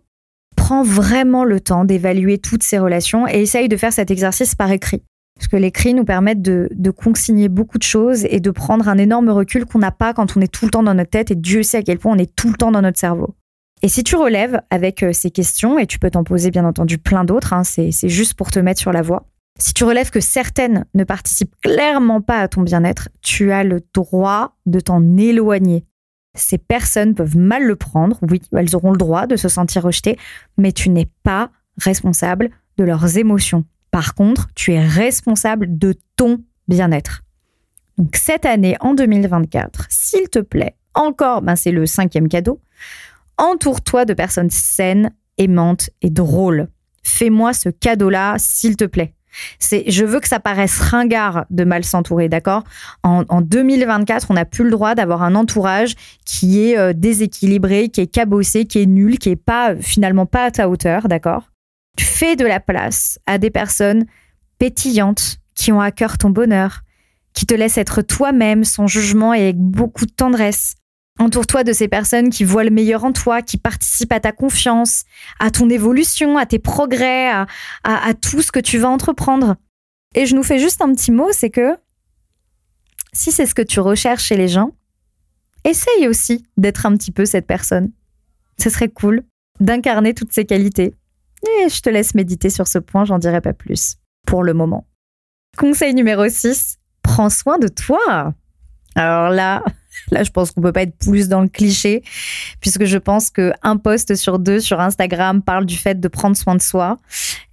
[0.56, 4.70] Prends vraiment le temps d'évaluer toutes ces relations et essaye de faire cet exercice par
[4.70, 5.02] écrit.
[5.36, 8.98] Parce que l'écrit nous permet de, de, consigner beaucoup de choses et de prendre un
[8.98, 11.34] énorme recul qu'on n'a pas quand on est tout le temps dans notre tête et
[11.34, 13.34] Dieu sait à quel point on est tout le temps dans notre cerveau.
[13.82, 16.98] Et si tu relèves avec euh, ces questions, et tu peux t'en poser bien entendu
[16.98, 19.26] plein d'autres, hein, c'est juste pour te mettre sur la voie,
[19.58, 23.82] si tu relèves que certaines ne participent clairement pas à ton bien-être, tu as le
[23.92, 25.84] droit de t'en éloigner.
[26.34, 30.18] Ces personnes peuvent mal le prendre, oui, elles auront le droit de se sentir rejetées,
[30.56, 33.64] mais tu n'es pas responsable de leurs émotions.
[33.90, 37.22] Par contre, tu es responsable de ton bien-être.
[37.98, 42.60] Donc cette année, en 2024, s'il te plaît, encore, ben c'est le cinquième cadeau,
[43.38, 46.68] entoure-toi de personnes saines, aimantes et drôles.
[47.02, 49.14] Fais-moi ce cadeau-là, s'il te plaît.
[49.58, 52.64] C'est, je veux que ça paraisse ringard de mal s'entourer, d'accord?
[53.02, 58.02] En, 2024, on n'a plus le droit d'avoir un entourage qui est euh, déséquilibré, qui
[58.02, 61.50] est cabossé, qui est nul, qui est pas finalement pas à ta hauteur, d'accord?
[61.98, 64.06] Fais de la place à des personnes
[64.58, 66.82] pétillantes qui ont à cœur ton bonheur,
[67.32, 70.74] qui te laissent être toi-même sans jugement et avec beaucoup de tendresse.
[71.18, 75.04] Entoure-toi de ces personnes qui voient le meilleur en toi, qui participent à ta confiance,
[75.38, 79.56] à ton évolution, à tes progrès, à, tout ce que tu vas entreprendre.
[80.14, 81.76] Et je nous fais juste un petit mot, c'est que
[83.12, 84.72] si c'est ce que tu recherches chez les gens,
[85.64, 87.92] essaye aussi d'être un petit peu cette personne.
[88.58, 89.22] Ce serait cool
[89.60, 90.94] d'incarner toutes ces qualités.
[91.44, 93.96] Et je te laisse méditer sur ce point, j'en dirai pas plus
[94.26, 94.86] pour le moment.
[95.58, 98.34] Conseil numéro 6, prends soin de toi.
[98.94, 99.62] Alors là,
[100.10, 102.02] Là, je pense qu'on peut pas être plus dans le cliché,
[102.60, 106.54] puisque je pense qu'un post sur deux sur Instagram parle du fait de prendre soin
[106.54, 106.98] de soi.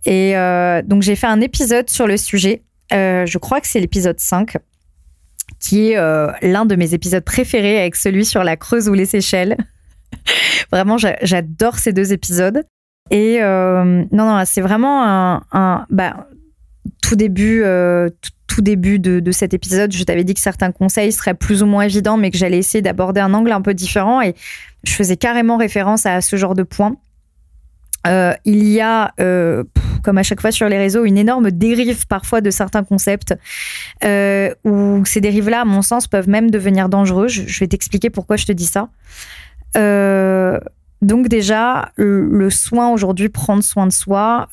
[0.05, 2.63] Et euh, donc, j'ai fait un épisode sur le sujet.
[2.93, 4.57] Euh, je crois que c'est l'épisode 5
[5.59, 9.05] qui est euh, l'un de mes épisodes préférés avec celui sur la Creuse ou les
[9.05, 9.57] Seychelles.
[10.71, 12.63] vraiment, j'adore ces deux épisodes.
[13.11, 16.27] Et non, non, c'est vraiment un, bah,
[17.01, 17.63] tout début,
[18.61, 22.17] début de, cet épisode, je t'avais dit que certains conseils seraient plus ou moins évidents,
[22.17, 24.21] mais que j'allais essayer d'aborder un angle un peu différent.
[24.21, 24.35] Et
[24.83, 26.95] je faisais carrément référence à ce genre de points.
[28.07, 29.63] Euh, il y a, euh,
[30.03, 33.35] comme à chaque fois sur les réseaux, une énorme dérive parfois de certains concepts,
[34.03, 37.27] euh, où ces dérives-là, à mon sens, peuvent même devenir dangereux.
[37.27, 38.89] Je, vais t'expliquer pourquoi je te dis ça.
[41.01, 44.47] donc déjà, le soin aujourd'hui, prendre soin de soi,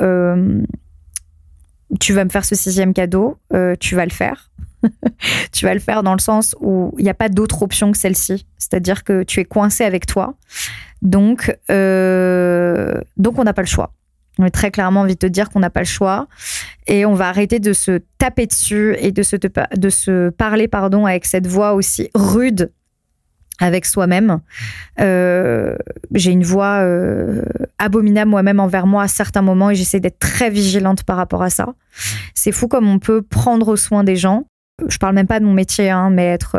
[2.01, 4.51] tu vas me faire ce sixième cadeau, euh, tu vas le faire.
[5.53, 7.99] tu vas le faire dans le sens où il n'y a pas d'autre option que
[7.99, 8.47] celle-ci.
[8.59, 10.34] C'est-à-dire que tu es coincé avec toi.
[11.03, 13.93] Donc, euh, donc on n'a pas le choix.
[14.39, 16.28] On a très clairement envie de te dire qu'on n'a pas le choix.
[16.87, 21.07] Et on va arrêter de se taper dessus et de se, de se parler pardon,
[21.07, 22.70] avec cette voix aussi rude
[23.61, 24.40] avec soi-même.
[25.00, 25.76] Euh,
[26.14, 27.42] j'ai une voix euh,
[27.78, 31.50] abominable moi-même envers moi à certains moments et j'essaie d'être très vigilante par rapport à
[31.50, 31.74] ça.
[32.34, 34.44] C'est fou comme on peut prendre soin des gens.
[34.86, 36.57] Je parle même pas de mon métier, hein, mais être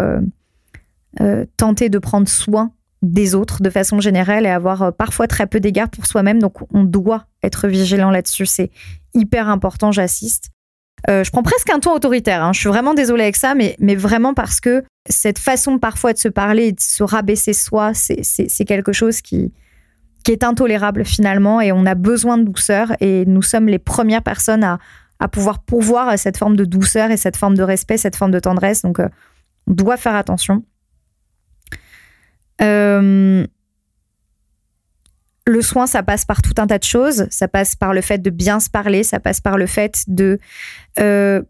[1.22, 2.72] euh, tenté de prendre soin
[3.04, 6.40] des autres de façon générale et avoir parfois très peu d'égards pour soi-même.
[6.40, 8.48] Donc on doit être vigilant là-dessus.
[8.48, 8.72] C'est
[9.14, 10.50] hyper important, j'assiste.
[11.10, 12.44] Euh, je prends presque un ton autoritaire.
[12.44, 12.54] Hein.
[12.54, 16.18] Je suis vraiment désolée avec ça, mais, mais vraiment parce que cette façon parfois de
[16.18, 19.54] se parler et de se rabaisser soi, c'est quelque chose qui,
[20.24, 24.24] qui est intolérable finalement et on a besoin de douceur et nous sommes les premières
[24.24, 24.80] personnes à,
[25.20, 28.32] à pouvoir pourvoir à cette forme de douceur et cette forme de respect, cette forme
[28.32, 28.82] de tendresse.
[28.82, 29.08] Donc, euh,
[29.68, 30.64] on doit faire attention.
[32.62, 33.46] Euh,
[35.48, 37.26] le soin, ça passe par tout un tas de choses.
[37.30, 40.40] Ça passe par le fait de bien se parler, ça passe par le fait de
[41.00, 41.42] euh,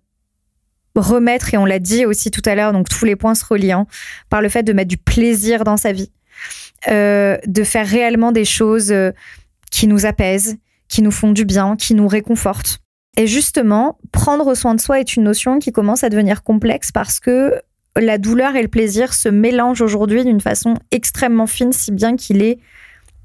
[0.95, 3.87] remettre, et on l'a dit aussi tout à l'heure, donc tous les points se reliant,
[4.29, 6.11] par le fait de mettre du plaisir dans sa vie,
[6.87, 9.11] euh, de faire réellement des choses euh,
[9.71, 12.79] qui nous apaisent, qui nous font du bien, qui nous réconfortent.
[13.17, 17.19] Et justement, prendre soin de soi est une notion qui commence à devenir complexe parce
[17.19, 17.61] que
[17.95, 22.43] la douleur et le plaisir se mélangent aujourd'hui d'une façon extrêmement fine, si bien qu'il
[22.43, 22.59] est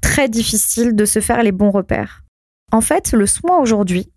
[0.03, 2.23] très difficile de se faire les bons repères.
[2.71, 4.11] En fait, le soin aujourd'hui,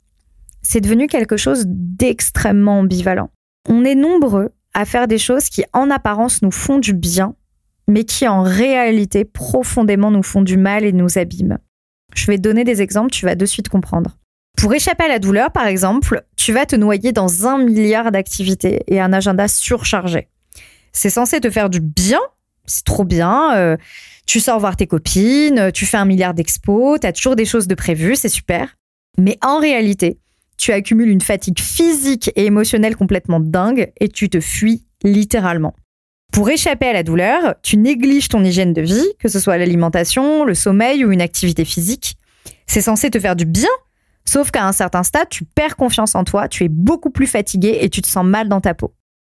[0.60, 3.30] c'est devenu quelque chose d'extrêmement ambivalent.
[3.68, 7.34] On est nombreux à faire des choses qui en apparence nous font du bien,
[7.86, 11.58] mais qui en réalité profondément nous font du mal et nous abîment.
[12.14, 14.18] Je vais donner des exemples, tu vas de suite comprendre.
[14.58, 18.82] Pour échapper à la douleur, par exemple, tu vas te noyer dans un milliard d'activités
[18.88, 20.28] et un agenda surchargé.
[20.92, 22.20] C'est censé te faire du bien,
[22.66, 23.56] c'est trop bien.
[23.56, 23.76] euh,
[24.26, 27.68] tu sors voir tes copines, tu fais un milliard d'expos, tu as toujours des choses
[27.68, 28.76] de prévues, c'est super.
[29.18, 30.18] Mais en réalité,
[30.56, 35.74] tu accumules une fatigue physique et émotionnelle complètement dingue et tu te fuis littéralement.
[36.32, 40.44] Pour échapper à la douleur, tu négliges ton hygiène de vie, que ce soit l'alimentation,
[40.44, 42.16] le sommeil ou une activité physique.
[42.66, 43.68] C'est censé te faire du bien,
[44.24, 47.78] sauf qu'à un certain stade, tu perds confiance en toi, tu es beaucoup plus fatigué
[47.80, 48.92] et tu te sens mal dans ta peau.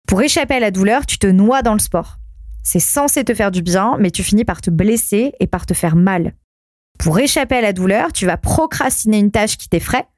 [0.07, 2.19] Pour échapper à la douleur, tu te noies dans le sport.
[2.67, 5.73] C'est censé te faire du bien, mais tu finis par te blesser et par te
[5.73, 6.35] faire mal.
[6.99, 10.09] Pour échapper à la douleur, tu vas procrastiner une tâche qui t'effraie,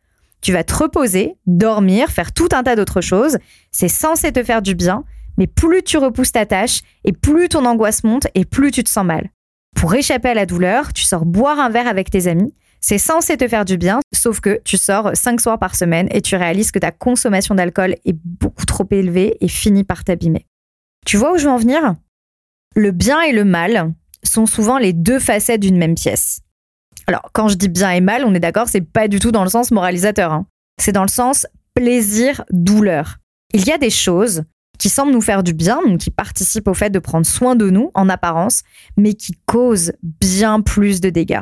[0.40, 3.36] tu vas te reposer, dormir, faire tout un tas d'autres choses.
[3.70, 5.04] C'est censé te faire du bien,
[5.36, 8.88] mais plus tu repousses ta tâche et plus ton angoisse monte et plus tu te
[8.88, 9.28] sens mal.
[9.76, 12.54] Pour échapper à la douleur, tu sors boire un verre avec tes amis.
[12.80, 16.22] C'est censé te faire du bien, sauf que tu sors 5 soirs par semaine et
[16.22, 20.46] tu réalises que ta consommation d'alcool est beaucoup trop élevée et finit par t'abîmer.
[21.04, 21.94] Tu vois où je veux en venir?
[22.74, 23.92] Le bien et le mal
[24.22, 26.40] sont souvent les deux facettes d'une même pièce.
[27.06, 29.44] Alors, quand je dis bien et mal, on est d'accord, c'est pas du tout dans
[29.44, 30.32] le sens moralisateur.
[30.32, 30.46] hein.
[30.78, 33.16] C'est dans le sens plaisir-douleur.
[33.54, 34.44] Il y a des choses
[34.78, 37.70] qui semblent nous faire du bien, donc qui participent au fait de prendre soin de
[37.70, 38.62] nous en apparence,
[38.96, 41.40] mais qui causent bien plus de dégâts.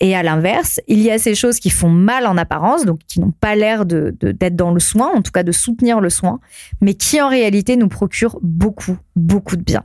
[0.00, 3.20] Et à l'inverse, il y a ces choses qui font mal en apparence, donc qui
[3.20, 6.40] n'ont pas l'air d'être dans le soin, en tout cas de soutenir le soin,
[6.80, 9.84] mais qui en réalité nous procurent beaucoup, beaucoup de bien.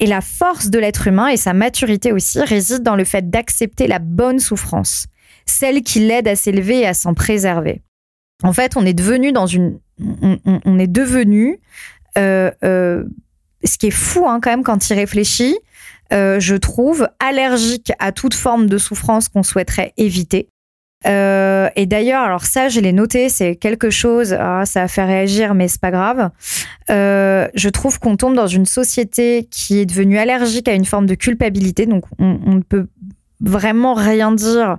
[0.00, 3.86] Et la force de l'être humain et sa maturité aussi réside dans le fait d'accepter
[3.86, 5.06] la bonne souffrance,
[5.46, 7.82] celle qui l'aide à s'élever et à s'en préserver.
[8.42, 11.60] En fait, on est devenu dans une, on, est devenu,
[12.18, 13.04] euh, euh,
[13.64, 15.56] ce qui est fou hein, quand même quand il réfléchit,
[16.12, 20.48] euh, je trouve allergique à toute forme de souffrance qu'on souhaiterait éviter.
[21.06, 25.04] Euh, et d'ailleurs, alors ça, je l'ai noté, c'est quelque chose, ah, ça a fait
[25.04, 26.30] réagir, mais c'est pas grave.
[26.90, 31.06] Euh, je trouve qu'on tombe dans une société qui est devenue allergique à une forme
[31.06, 32.86] de culpabilité, donc on, ne peut
[33.40, 34.78] vraiment rien dire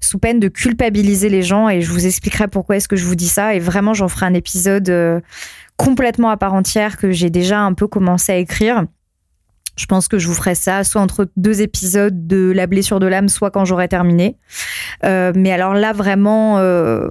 [0.00, 3.16] sous peine de culpabiliser les gens, et je vous expliquerai pourquoi est-ce que je vous
[3.16, 5.20] dis ça, et vraiment j'en ferai un épisode euh,
[5.76, 8.84] complètement à part entière que j'ai déjà un peu commencé à écrire.
[9.76, 13.06] Je pense que je vous ferai ça soit entre deux épisodes de La blessure de
[13.06, 14.36] l'âme, soit quand j'aurai terminé.
[15.04, 17.08] Euh, mais alors là, vraiment, euh,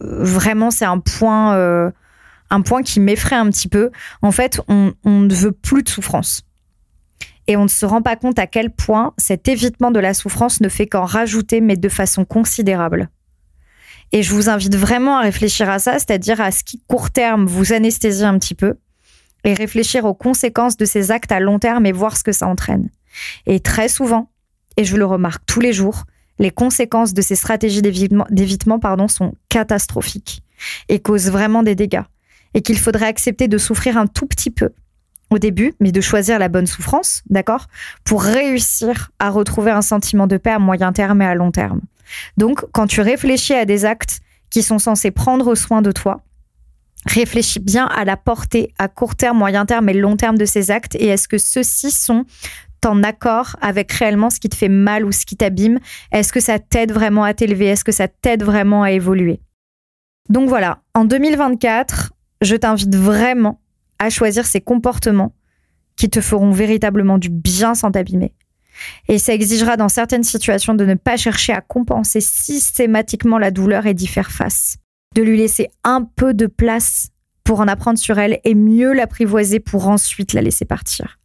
[0.00, 1.90] vraiment, c'est un point, euh,
[2.50, 3.90] un point qui m'effraie un petit peu.
[4.22, 6.42] En fait, on, on ne veut plus de souffrance.
[7.46, 10.60] Et on ne se rend pas compte à quel point cet évitement de la souffrance
[10.60, 13.10] ne fait qu'en rajouter, mais de façon considérable.
[14.12, 17.46] Et je vous invite vraiment à réfléchir à ça, c'est-à-dire à ce qui, court terme,
[17.46, 18.74] vous anesthésie un petit peu,
[19.44, 22.46] et réfléchir aux conséquences de ces actes à long terme et voir ce que ça
[22.46, 22.90] entraîne.
[23.46, 24.30] Et très souvent,
[24.76, 26.04] et je le remarque tous les jours,
[26.38, 30.42] les conséquences de ces stratégies d'évitement, pardon, sont catastrophiques
[30.88, 32.02] et causent vraiment des dégâts.
[32.54, 34.70] Et qu'il faudrait accepter de souffrir un tout petit peu
[35.30, 37.66] au début, mais de choisir la bonne souffrance, d'accord
[38.04, 41.80] Pour réussir à retrouver un sentiment de paix à moyen terme et à long terme.
[42.36, 44.20] Donc, quand tu réfléchis à des actes
[44.50, 46.22] qui sont censés prendre soin de toi,
[47.06, 50.70] réfléchis bien à la portée à court terme, moyen terme et long terme de ces
[50.70, 52.24] actes et est-ce que ceux-ci sont
[52.84, 55.78] en accord avec réellement ce qui te fait mal ou ce qui t'abîme?
[56.12, 57.66] Est-ce que ça t'aide vraiment à t'élever?
[57.66, 59.40] Est-ce que ça t'aide vraiment à évoluer?
[60.28, 63.60] Donc voilà, en 2024, je t'invite vraiment
[63.98, 65.34] à choisir ces comportements
[65.96, 68.32] qui te feront véritablement du bien sans t'abîmer.
[69.08, 73.86] Et ça exigera dans certaines situations de ne pas chercher à compenser systématiquement la douleur
[73.86, 74.78] et d'y faire face.
[75.14, 77.10] De lui laisser un peu de place
[77.44, 81.18] pour en apprendre sur elle et mieux l'apprivoiser pour ensuite la laisser partir.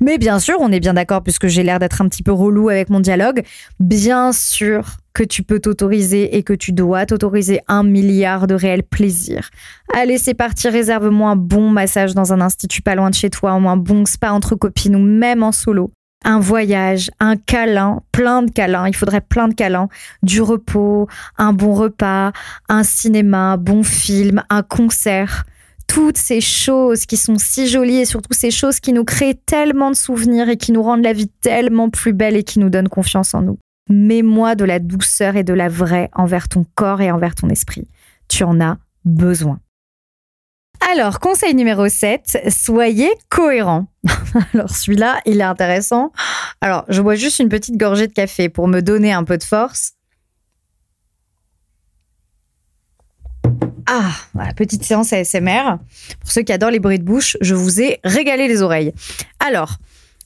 [0.00, 2.68] Mais bien sûr, on est bien d'accord puisque j'ai l'air d'être un petit peu relou
[2.68, 3.42] avec mon dialogue.
[3.80, 8.82] Bien sûr que tu peux t'autoriser et que tu dois t'autoriser un milliard de réels
[8.82, 9.50] plaisirs.
[9.92, 13.54] Allez, c'est parti, réserve-moi un bon massage dans un institut pas loin de chez toi,
[13.54, 15.90] ou un bon spa entre copines ou même en solo.
[16.24, 19.88] Un voyage, un câlin, plein de câlins, il faudrait plein de câlins,
[20.22, 22.32] du repos, un bon repas,
[22.68, 25.44] un cinéma, un bon film, un concert
[25.88, 29.90] toutes ces choses qui sont si jolies et surtout ces choses qui nous créent tellement
[29.90, 32.88] de souvenirs et qui nous rendent la vie tellement plus belle et qui nous donnent
[32.88, 33.58] confiance en nous.
[33.88, 37.88] Mets-moi de la douceur et de la vraie envers ton corps et envers ton esprit.
[38.28, 39.60] Tu en as besoin.
[40.80, 43.86] Alors, conseil numéro 7, soyez cohérent.
[44.54, 46.12] Alors, celui-là, il est intéressant.
[46.60, 49.44] Alors, je bois juste une petite gorgée de café pour me donner un peu de
[49.44, 49.92] force.
[53.86, 55.78] Ah, voilà, petite séance ASMR.
[56.20, 58.92] Pour ceux qui adorent les bruits de bouche, je vous ai régalé les oreilles.
[59.40, 59.76] Alors,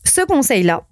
[0.04, 0.82] ce conseil-là,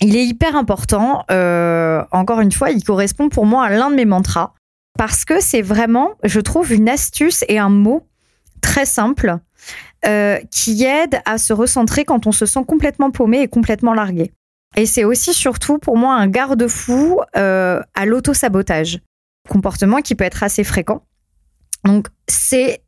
[0.00, 1.24] il est hyper important.
[1.30, 4.54] Euh, encore une fois, il correspond pour moi à l'un de mes mantras.
[4.98, 8.06] Parce que c'est vraiment, je trouve, une astuce et un mot
[8.60, 9.38] très simple
[10.06, 14.32] euh, qui aide à se recentrer quand on se sent complètement paumé et complètement largué.
[14.76, 19.00] Et c'est aussi surtout pour moi un garde-fou euh, à l'auto-sabotage,
[19.48, 21.02] comportement qui peut être assez fréquent.
[21.84, 22.82] Donc c'est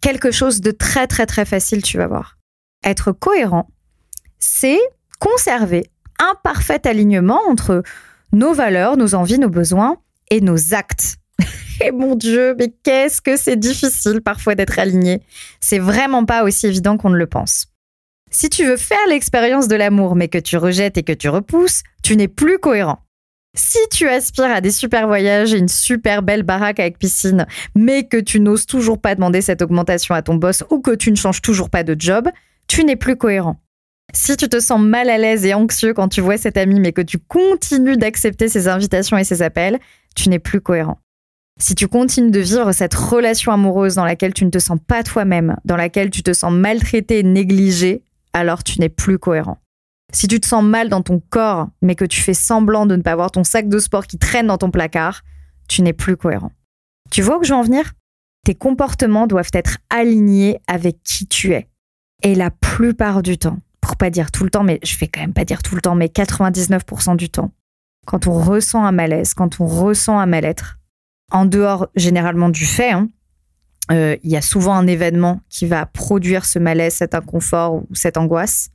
[0.00, 2.38] quelque chose de très très très facile, tu vas voir.
[2.84, 3.68] Être cohérent,
[4.38, 4.80] c'est
[5.18, 7.82] conserver un parfait alignement entre
[8.32, 9.96] nos valeurs, nos envies, nos besoins
[10.30, 11.19] et nos actes.
[11.80, 15.22] Et mon Dieu, mais qu'est-ce que c'est difficile parfois d'être aligné.
[15.60, 17.66] C'est vraiment pas aussi évident qu'on ne le pense.
[18.30, 21.82] Si tu veux faire l'expérience de l'amour mais que tu rejettes et que tu repousses,
[22.02, 23.00] tu n'es plus cohérent.
[23.56, 28.04] Si tu aspires à des super voyages et une super belle baraque avec piscine, mais
[28.04, 31.16] que tu n'oses toujours pas demander cette augmentation à ton boss ou que tu ne
[31.16, 32.28] changes toujours pas de job,
[32.68, 33.56] tu n'es plus cohérent.
[34.12, 36.92] Si tu te sens mal à l'aise et anxieux quand tu vois cet ami, mais
[36.92, 39.78] que tu continues d'accepter ses invitations et ses appels,
[40.14, 40.98] tu n'es plus cohérent.
[41.60, 45.02] Si tu continues de vivre cette relation amoureuse dans laquelle tu ne te sens pas
[45.02, 48.02] toi-même, dans laquelle tu te sens maltraité et négligé,
[48.32, 49.58] alors tu n'es plus cohérent.
[50.10, 53.02] Si tu te sens mal dans ton corps, mais que tu fais semblant de ne
[53.02, 55.20] pas avoir ton sac de sport qui traîne dans ton placard,
[55.68, 56.50] tu n'es plus cohérent.
[57.10, 57.92] Tu vois où je veux en venir?
[58.46, 61.68] Tes comportements doivent être alignés avec qui tu es.
[62.22, 65.20] Et la plupart du temps, pour pas dire tout le temps, mais je vais quand
[65.20, 67.52] même pas dire tout le temps, mais 99% du temps,
[68.06, 70.79] quand on ressent un malaise, quand on ressent un mal-être,
[71.30, 73.08] en dehors généralement du fait, hein,
[73.90, 77.88] euh, il y a souvent un événement qui va produire ce malaise, cet inconfort ou
[77.92, 78.70] cette angoisse.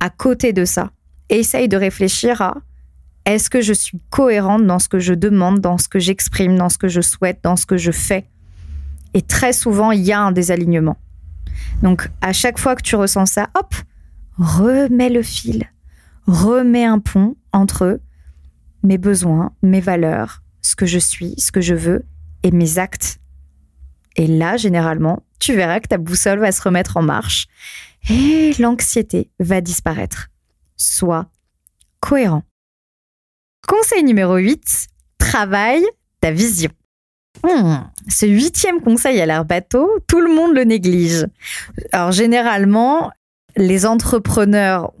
[0.00, 0.90] À côté de ça,
[1.28, 2.56] essaye de réfléchir à
[3.24, 6.68] est-ce que je suis cohérente dans ce que je demande, dans ce que j'exprime, dans
[6.68, 8.26] ce que je souhaite, dans ce que je fais?
[9.12, 10.96] Et très souvent, il y a un désalignement.
[11.82, 13.74] Donc, à chaque fois que tu ressens ça, hop,
[14.38, 15.64] remets le fil,
[16.26, 18.00] remets un pont entre
[18.82, 22.04] mes besoins, mes valeurs, ce que je suis, ce que je veux
[22.42, 23.20] et mes actes.
[24.16, 27.46] Et là, généralement, tu verras que ta boussole va se remettre en marche
[28.10, 30.28] et l'anxiété va disparaître.
[30.76, 31.30] Sois
[32.00, 32.42] cohérent.
[33.66, 35.84] Conseil numéro 8, travaille
[36.20, 36.70] ta vision.
[37.44, 41.26] Hmm, ce huitième conseil a l'air bateau, tout le monde le néglige.
[41.92, 43.10] Alors généralement,
[43.56, 44.92] les entrepreneurs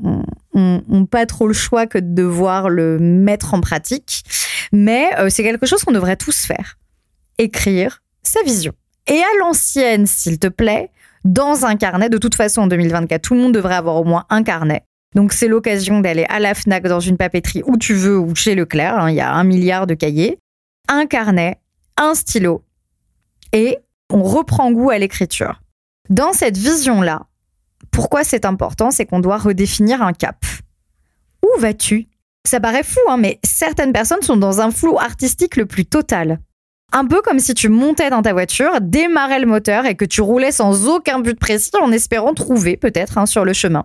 [0.58, 4.24] ont, pas trop le choix que de devoir le mettre en pratique,
[4.72, 6.78] mais euh, c'est quelque chose qu'on devrait tous faire.
[7.38, 8.72] Écrire sa vision.
[9.06, 10.90] Et à l'ancienne, s'il te plaît,
[11.24, 12.08] dans un carnet.
[12.08, 14.82] De toute façon, en 2024, tout le monde devrait avoir au moins un carnet.
[15.14, 18.54] Donc c'est l'occasion d'aller à la FNAC dans une papeterie où tu veux ou chez
[18.54, 18.98] Leclerc.
[18.98, 20.38] Hein, il y a un milliard de cahiers.
[20.88, 21.58] Un carnet,
[21.96, 22.62] un stylo.
[23.52, 23.78] Et
[24.10, 25.60] on reprend goût à l'écriture.
[26.10, 27.26] Dans cette vision-là,
[27.90, 30.44] pourquoi c'est important C'est qu'on doit redéfinir un cap.
[31.42, 32.08] Où vas-tu?
[32.46, 36.40] Ça paraît fou, hein, mais certaines personnes sont dans un flou artistique le plus total.
[36.92, 40.22] Un peu comme si tu montais dans ta voiture, démarrais le moteur et que tu
[40.22, 43.84] roulais sans aucun but précis en espérant trouver peut-être sur le chemin.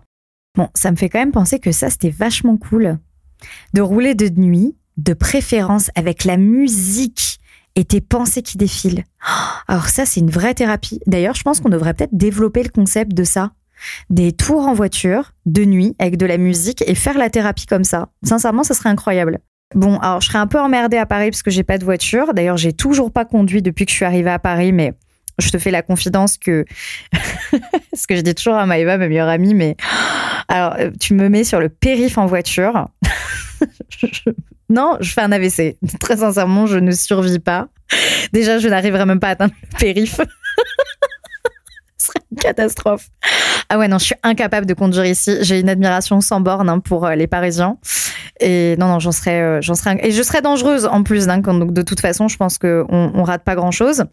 [0.55, 2.99] Bon, ça me fait quand même penser que ça, c'était vachement cool.
[3.73, 7.39] De rouler de nuit, de préférence avec la musique
[7.75, 9.03] et tes pensées qui défilent.
[9.67, 11.01] Alors ça, c'est une vraie thérapie.
[11.07, 13.51] D'ailleurs, je pense qu'on devrait peut-être développer le concept de ça
[14.09, 17.83] des tours en voiture de nuit avec de la musique et faire la thérapie comme
[17.83, 18.09] ça.
[18.23, 19.39] Sincèrement, ça serait incroyable.
[19.75, 22.33] Bon, alors je serais un peu emmerdée à Paris parce que j'ai pas de voiture.
[22.33, 24.93] D'ailleurs, j'ai toujours pas conduit depuis que je suis arrivée à Paris, mais
[25.39, 26.65] je te fais la confidence que
[27.93, 29.75] ce que je dis toujours à Maëva, ma meilleure amie, mais
[30.47, 32.87] alors euh, tu me mets sur le périph en voiture.
[34.69, 35.77] Non, je fais un AVC.
[35.99, 37.67] Très sincèrement, je ne survis pas.
[38.31, 40.19] Déjà, je n'arriverai même pas à atteindre le périph'.
[42.39, 43.09] Catastrophe.
[43.69, 45.37] Ah ouais, non, je suis incapable de conduire ici.
[45.41, 47.77] J'ai une admiration sans borne hein, pour euh, les Parisiens.
[48.39, 51.27] Et non, non, j'en serais, euh, j'en serais, et je serais dangereuse en plus.
[51.29, 54.05] Hein, donc de toute façon, je pense qu'on on rate pas grand chose.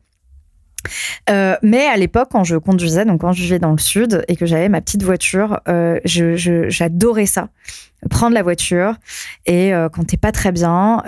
[1.29, 4.37] Euh, mais à l'époque, quand je conduisais, donc quand je vivais dans le sud et
[4.37, 5.61] que j'avais ma petite voiture,
[6.05, 7.49] j'adorais ça,
[8.09, 8.95] prendre la voiture
[9.45, 11.03] et quand t'es pas très bien,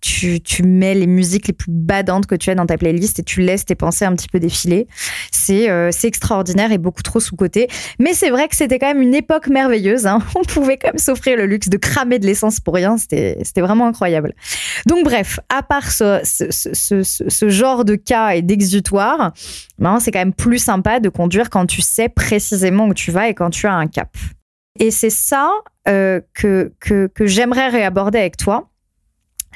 [0.00, 3.40] tu, mets les musiques les plus badantes que tu as dans ta playlist et tu
[3.40, 4.86] laisses tes pensées un petit peu défiler.
[5.30, 7.68] C'est euh, extraordinaire et beaucoup trop sous-côté.
[7.98, 10.06] Mais c'est vrai que c'était quand même une époque merveilleuse.
[10.06, 10.20] Hein.
[10.34, 12.96] On pouvait quand même s'offrir le luxe de cramer de l'essence pour rien.
[12.96, 14.34] C'était vraiment incroyable.
[14.86, 19.32] Donc bref, à part ce genre de cas et d'exutoire,
[19.78, 23.28] ben, c'est quand même plus sympa de conduire quand tu sais précisément où tu vas
[23.28, 24.16] et quand tu as un cap.
[24.78, 25.50] Et c'est ça
[25.88, 28.68] euh, que, que, que j'aimerais réaborder avec toi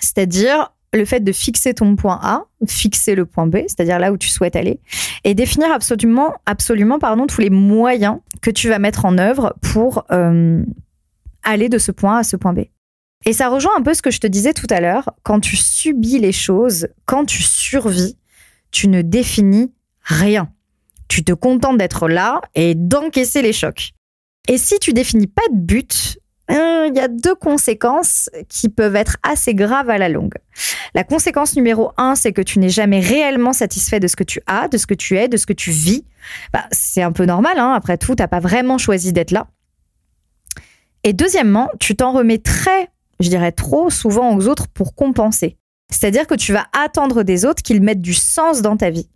[0.00, 4.18] c'est-à-dire le fait de fixer ton point A, fixer le point B, c'est-à-dire là où
[4.18, 4.78] tu souhaites aller,
[5.24, 10.04] et définir absolument, absolument pardon, tous les moyens que tu vas mettre en œuvre pour
[10.12, 10.62] euh,
[11.42, 12.60] aller de ce point A à ce point B.
[13.24, 15.56] Et ça rejoint un peu ce que je te disais tout à l'heure, quand tu
[15.56, 18.16] subis les choses, quand tu survis,
[18.70, 19.72] tu ne définis
[20.02, 20.50] rien.
[21.08, 23.92] Tu te contentes d'être là et d'encaisser les chocs.
[24.48, 26.18] Et si tu définis pas de but,
[26.52, 30.34] il y a deux conséquences qui peuvent être assez graves à la longue.
[30.94, 34.40] La conséquence numéro un, c'est que tu n'es jamais réellement satisfait de ce que tu
[34.46, 36.04] as, de ce que tu es, de ce que tu vis.
[36.52, 37.72] Bah, c'est un peu normal, hein.
[37.72, 39.48] après tout, t'as pas vraiment choisi d'être là.
[41.04, 42.90] Et deuxièmement, tu t'en remets très,
[43.20, 45.56] je dirais trop souvent aux autres pour compenser.
[45.90, 49.08] C'est-à-dire que tu vas attendre des autres qu'ils mettent du sens dans ta vie.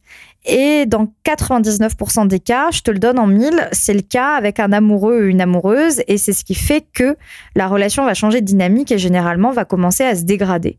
[0.46, 4.60] Et dans 99% des cas, je te le donne en mille, c'est le cas avec
[4.60, 7.16] un amoureux ou une amoureuse, et c'est ce qui fait que
[7.56, 10.78] la relation va changer de dynamique et généralement va commencer à se dégrader.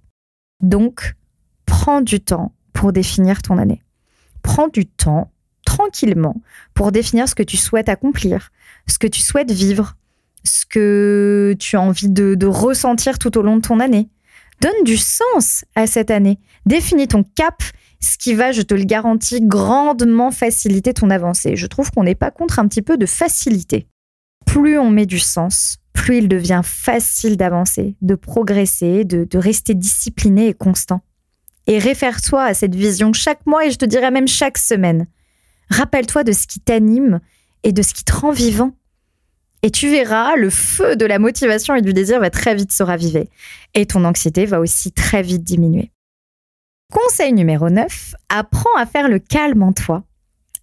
[0.61, 1.15] Donc,
[1.65, 3.84] prends du temps pour définir ton année.
[4.41, 5.32] Prends du temps,
[5.65, 6.41] tranquillement,
[6.74, 8.51] pour définir ce que tu souhaites accomplir,
[8.88, 9.97] ce que tu souhaites vivre,
[10.45, 14.07] ce que tu as envie de, de ressentir tout au long de ton année.
[14.61, 16.39] Donne du sens à cette année.
[16.65, 17.61] Définis ton cap,
[18.00, 21.56] ce qui va, je te le garantis, grandement faciliter ton avancée.
[21.56, 23.88] Je trouve qu'on n'est pas contre un petit peu de facilité.
[24.45, 30.48] Plus on met du sens, plus il devient facile d'avancer, de progresser, de, rester discipliné
[30.48, 31.02] et constant.
[31.66, 35.08] Et réfère-toi à cette vision chaque mois et je te dirais même chaque semaine.
[35.70, 37.20] Rappelle-toi de ce qui t'anime
[37.64, 38.72] et de ce qui te rend vivant.
[39.64, 42.84] Et tu verras, le feu de la motivation et du désir va très vite se
[42.84, 43.30] raviver.
[43.74, 45.91] Et ton anxiété va aussi très vite diminuer.
[46.92, 50.04] Conseil numéro 9, apprends à faire le calme en toi.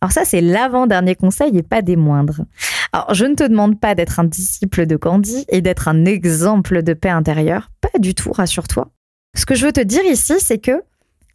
[0.00, 2.44] Alors ça, c'est l'avant-dernier conseil et pas des moindres.
[2.92, 6.82] Alors, je ne te demande pas d'être un disciple de Candy et d'être un exemple
[6.82, 7.70] de paix intérieure.
[7.80, 8.90] Pas du tout, rassure-toi.
[9.34, 10.82] Ce que je veux te dire ici, c'est que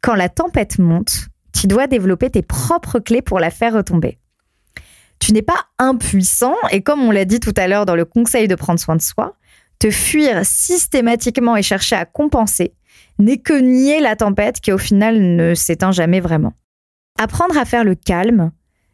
[0.02, 4.20] quand la tempête monte, tu dois développer tes propres clés pour la faire retomber
[5.20, 8.48] tu n'es pas impuissant et comme on l'a dit tout à l'heure dans le conseil
[8.48, 9.36] de prendre soin de soi,
[9.78, 12.74] te fuir systématiquement et chercher à compenser
[13.20, 16.53] n'est que nier la tempête qui au final ne s'éteint jamais vraiment.
[17.20, 18.51] Apprendre à faire le calme,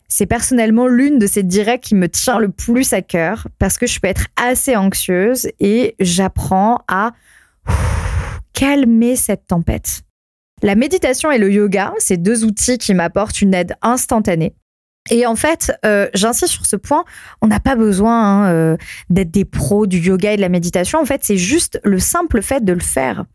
[0.08, 3.88] c'est personnellement l'une de ces directs qui me tient le plus à cœur parce que
[3.88, 7.12] je peux être assez anxieuse et j'apprends à
[8.54, 10.02] calmer cette tempête.
[10.64, 14.56] La méditation et le yoga, c'est deux outils qui m'apportent une aide instantanée.
[15.12, 17.06] Et en fait, euh, j'insiste sur ce point,
[17.42, 18.78] on n'a pas besoin hein, euh,
[19.10, 21.00] d'être des pros du yoga et de la méditation.
[21.00, 23.26] En fait, c'est juste le simple fait de le faire.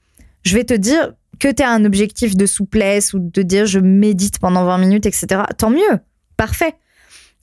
[0.43, 3.78] Je vais te dire que tu as un objectif de souplesse ou de dire je
[3.78, 5.43] médite pendant 20 minutes, etc.
[5.57, 5.99] Tant mieux,
[6.36, 6.74] parfait.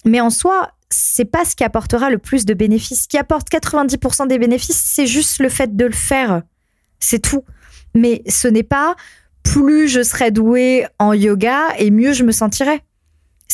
[0.06, 3.04] Mais en soi, c'est pas ce qui apportera le plus de bénéfices.
[3.04, 6.44] Ce qui apporte 90% des bénéfices, c'est juste le fait de le faire.
[7.00, 7.44] C'est tout.
[7.96, 8.96] Mais ce n'est pas
[9.44, 12.84] plus je serai douée en yoga et mieux je me sentirai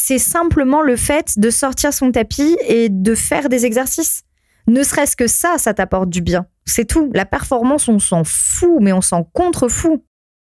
[0.05, 4.23] c'est simplement le fait de sortir son tapis et de faire des exercices.
[4.67, 6.45] Ne serait-ce que ça, ça t'apporte du bien.
[6.65, 7.11] C'est tout.
[7.13, 10.03] La performance, on s'en fout, mais on s'en contrefout.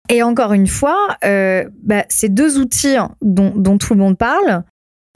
[0.09, 4.63] Et encore une fois, euh, bah, ces deux outils dont, tout le monde parle,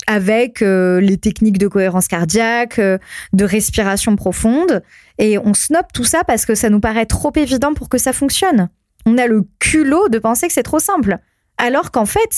[0.06, 2.98] avec euh, les techniques de cohérence cardiaque, euh,
[3.32, 4.82] de respiration profonde,
[5.18, 8.12] et on snob tout ça parce que ça nous paraît trop évident pour que ça
[8.12, 8.68] fonctionne.
[9.06, 11.18] On a le culot de penser que c'est trop simple
[11.58, 12.30] alors qu'en fait,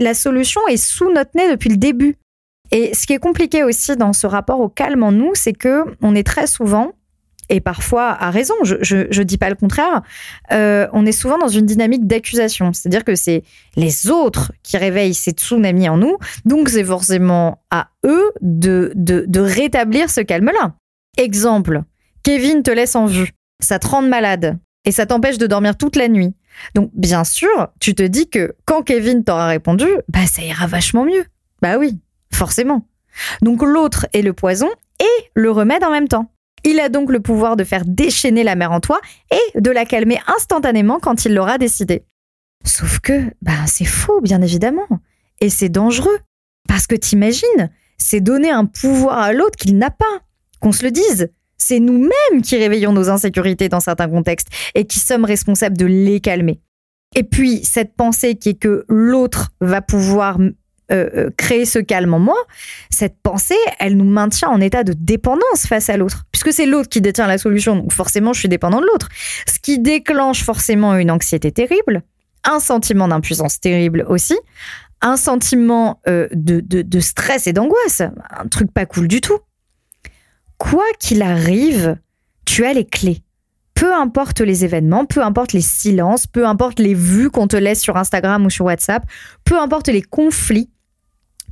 [0.00, 2.16] la solution est sous notre nez depuis le début.
[2.72, 5.84] Et ce qui est compliqué aussi dans ce rapport au calme en nous, c'est que
[6.02, 6.92] on est très souvent,
[7.48, 10.02] et parfois à raison, je, je, dis pas le contraire,
[10.52, 12.72] euh, on est souvent dans une dynamique d'accusation.
[12.72, 13.44] C'est-à-dire que c'est
[13.76, 19.24] les autres qui réveillent ces tsunamis en nous, donc c'est forcément à eux de, de,
[19.28, 20.74] de rétablir ce calme-là.
[21.18, 21.82] Exemple,
[22.22, 25.96] Kevin te laisse en vue, ça te rend malade et ça t'empêche de dormir toute
[25.96, 26.34] la nuit.
[26.74, 31.04] Donc, bien sûr, tu te dis que quand Kevin t'aura répondu, bah, ça ira vachement
[31.04, 31.24] mieux.
[31.62, 31.98] Bah oui,
[32.32, 32.86] forcément.
[33.42, 34.68] Donc, l'autre est le poison
[35.00, 36.30] et le remède en même temps.
[36.64, 39.00] Il a donc le pouvoir de faire déchaîner la mer en toi
[39.30, 42.04] et de la calmer instantanément quand il l'aura décidé.
[42.64, 44.88] Sauf que, bah, c'est faux, bien évidemment.
[45.40, 46.18] Et c'est dangereux.
[46.68, 50.04] Parce que t'imagines, c'est donner un pouvoir à l'autre qu'il n'a pas.
[50.60, 51.30] Qu'on se le dise.
[51.58, 56.20] C'est nous-mêmes qui réveillons nos insécurités dans certains contextes et qui sommes responsables de les
[56.20, 56.60] calmer.
[57.14, 60.38] Et puis, cette pensée qui est que l'autre va pouvoir
[60.92, 62.36] euh, euh, créer ce calme en moi,
[62.90, 66.88] cette pensée, elle nous maintient en état de dépendance face à l'autre, puisque c'est l'autre
[66.88, 69.08] qui détient la solution, donc forcément je suis dépendant de l'autre.
[69.46, 72.02] Ce qui déclenche forcément une anxiété terrible,
[72.44, 74.38] un sentiment d'impuissance terrible aussi,
[75.00, 79.38] un sentiment euh, de, de stress et d'angoisse, un truc pas cool du tout
[80.58, 81.96] quoi qu'il arrive,
[82.44, 83.22] tu as les clés.
[83.74, 87.80] Peu importe les événements, peu importe les silences, peu importe les vues qu'on te laisse
[87.80, 89.04] sur Instagram ou sur WhatsApp,
[89.44, 90.70] peu importe les conflits,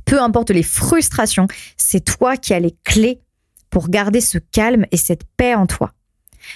[0.05, 1.47] peu importe les frustrations,
[1.77, 3.19] c'est toi qui as les clés
[3.69, 5.91] pour garder ce calme et cette paix en toi.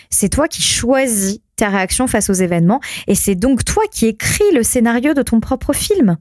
[0.09, 4.43] C'est toi qui choisis ta réaction face aux événements et c'est donc toi qui écris
[4.53, 6.17] le scénario de ton propre film.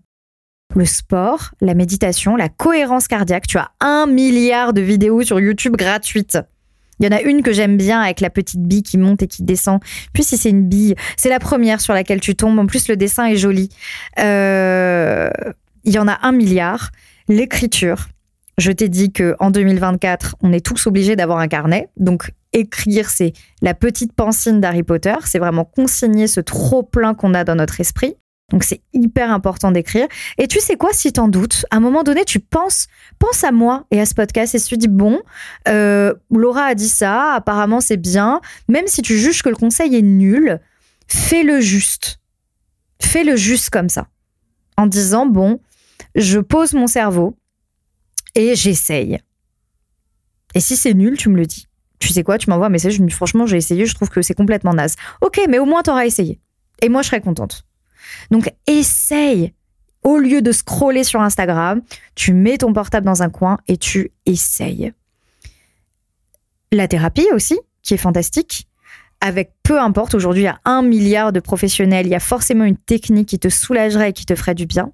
[0.74, 3.46] le sport, la méditation, la cohérence cardiaque.
[3.46, 6.38] Tu as un milliard de vidéos sur YouTube gratuites.
[7.00, 9.28] Il y en a une que j'aime bien avec la petite bille qui monte et
[9.28, 9.80] qui descend.
[10.12, 12.58] Puis si c'est une bille, c'est la première sur laquelle tu tombes.
[12.58, 13.68] En plus, le dessin est joli.
[14.18, 15.30] Euh,
[15.84, 16.90] il y en a un milliard.
[17.28, 18.08] L'écriture.
[18.56, 21.90] Je t'ai dit que en 2024, on est tous obligés d'avoir un carnet.
[21.96, 25.14] Donc écrire, c'est la petite pensine d'Harry Potter.
[25.24, 28.16] C'est vraiment consigner ce trop plein qu'on a dans notre esprit.
[28.50, 30.08] Donc c'est hyper important d'écrire.
[30.38, 32.86] Et tu sais quoi, si t'en doutes, à un moment donné, tu penses,
[33.18, 35.20] pense à moi et à ce podcast et tu dis bon,
[35.68, 38.40] euh, Laura a dit ça, apparemment c'est bien.
[38.68, 40.60] Même si tu juges que le conseil est nul,
[41.08, 42.20] fais-le juste,
[43.02, 44.06] fais-le juste comme ça,
[44.78, 45.60] en disant bon,
[46.18, 47.36] je pose mon cerveau
[48.34, 49.18] et j'essaye.
[50.54, 51.66] Et si c'est nul, tu me le dis.
[51.98, 54.74] Tu sais quoi, tu m'envoies un message, franchement j'ai essayé, je trouve que c'est complètement
[54.74, 54.96] naze.
[55.20, 56.40] Ok, mais au moins t'auras essayé.
[56.82, 57.64] Et moi je serai contente.
[58.30, 59.54] Donc essaye.
[60.04, 61.82] Au lieu de scroller sur Instagram,
[62.14, 64.92] tu mets ton portable dans un coin et tu essayes.
[66.70, 68.68] La thérapie aussi, qui est fantastique.
[69.20, 72.64] Avec peu importe, aujourd'hui il y a un milliard de professionnels, il y a forcément
[72.64, 74.92] une technique qui te soulagerait et qui te ferait du bien.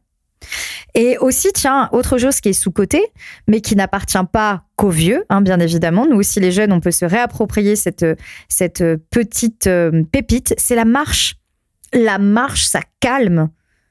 [0.95, 3.05] Et aussi, tiens, autre chose qui est sous-côté,
[3.49, 6.07] mais qui n'appartient pas qu'aux vieux, hein, bien évidemment.
[6.07, 8.07] Nous aussi, les jeunes, on peut se réapproprier cette,
[8.49, 11.37] cette petite euh, pépite, c'est la marche
[11.95, 13.51] la marche, ça calme.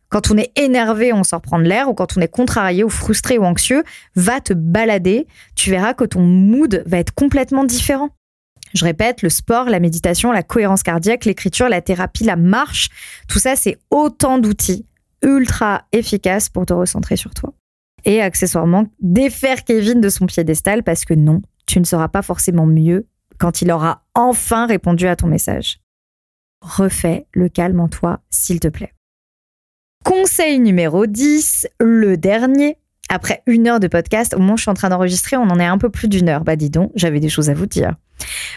[0.09, 3.39] Quand on est énervé, on sort prendre l'air, ou quand on est contrarié ou frustré
[3.39, 3.83] ou anxieux,
[4.15, 5.25] va te balader.
[5.55, 8.09] Tu verras que ton mood va être complètement différent.
[8.75, 12.89] Je répète, le sport, la méditation, la cohérence cardiaque, l'écriture, la thérapie, la marche,
[13.27, 14.85] tout ça, c'est autant d'outils
[15.23, 17.53] ultra efficaces pour te recentrer sur toi.
[18.05, 22.65] Et accessoirement, défaire Kevin de son piédestal parce que non, tu ne seras pas forcément
[22.65, 23.07] mieux
[23.37, 25.79] quand il aura enfin répondu à ton message
[26.63, 28.93] refais le calme en toi, s'il te plaît.
[30.03, 32.77] Conseil numéro 10, le dernier.
[33.09, 35.59] Après une heure de podcast, au moment où je suis en train d'enregistrer, on en
[35.59, 36.43] est un peu plus d'une heure.
[36.43, 37.95] Bah dis donc, j'avais des choses à vous dire.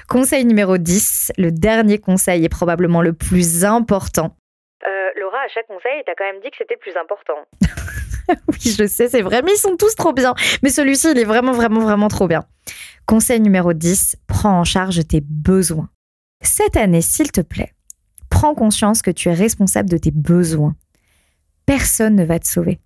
[0.09, 4.37] Conseil numéro 10, le dernier conseil est probablement le plus important.
[5.47, 7.39] À chaque conseil, t'as quand même dit que c'était plus important.
[8.49, 10.35] oui, je sais, c'est vrai, mais ils sont tous trop bien.
[10.65, 12.45] Mais celui-ci, il est vraiment, vraiment, vraiment trop bien.
[13.07, 15.89] Conseil numéro 10, prends en charge tes besoins.
[16.43, 17.75] Cette année, s'il te plaît,
[18.29, 20.75] prends conscience que tu es responsable de tes besoins.
[21.65, 22.81] Personne ne va te sauver.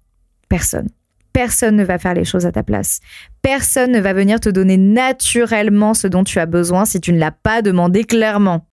[0.50, 0.90] Personne.
[1.32, 3.00] Personne ne va faire les choses à ta place.
[3.40, 7.18] Personne ne va venir te donner naturellement ce dont tu as besoin si tu ne
[7.18, 8.66] l'as pas demandé clairement.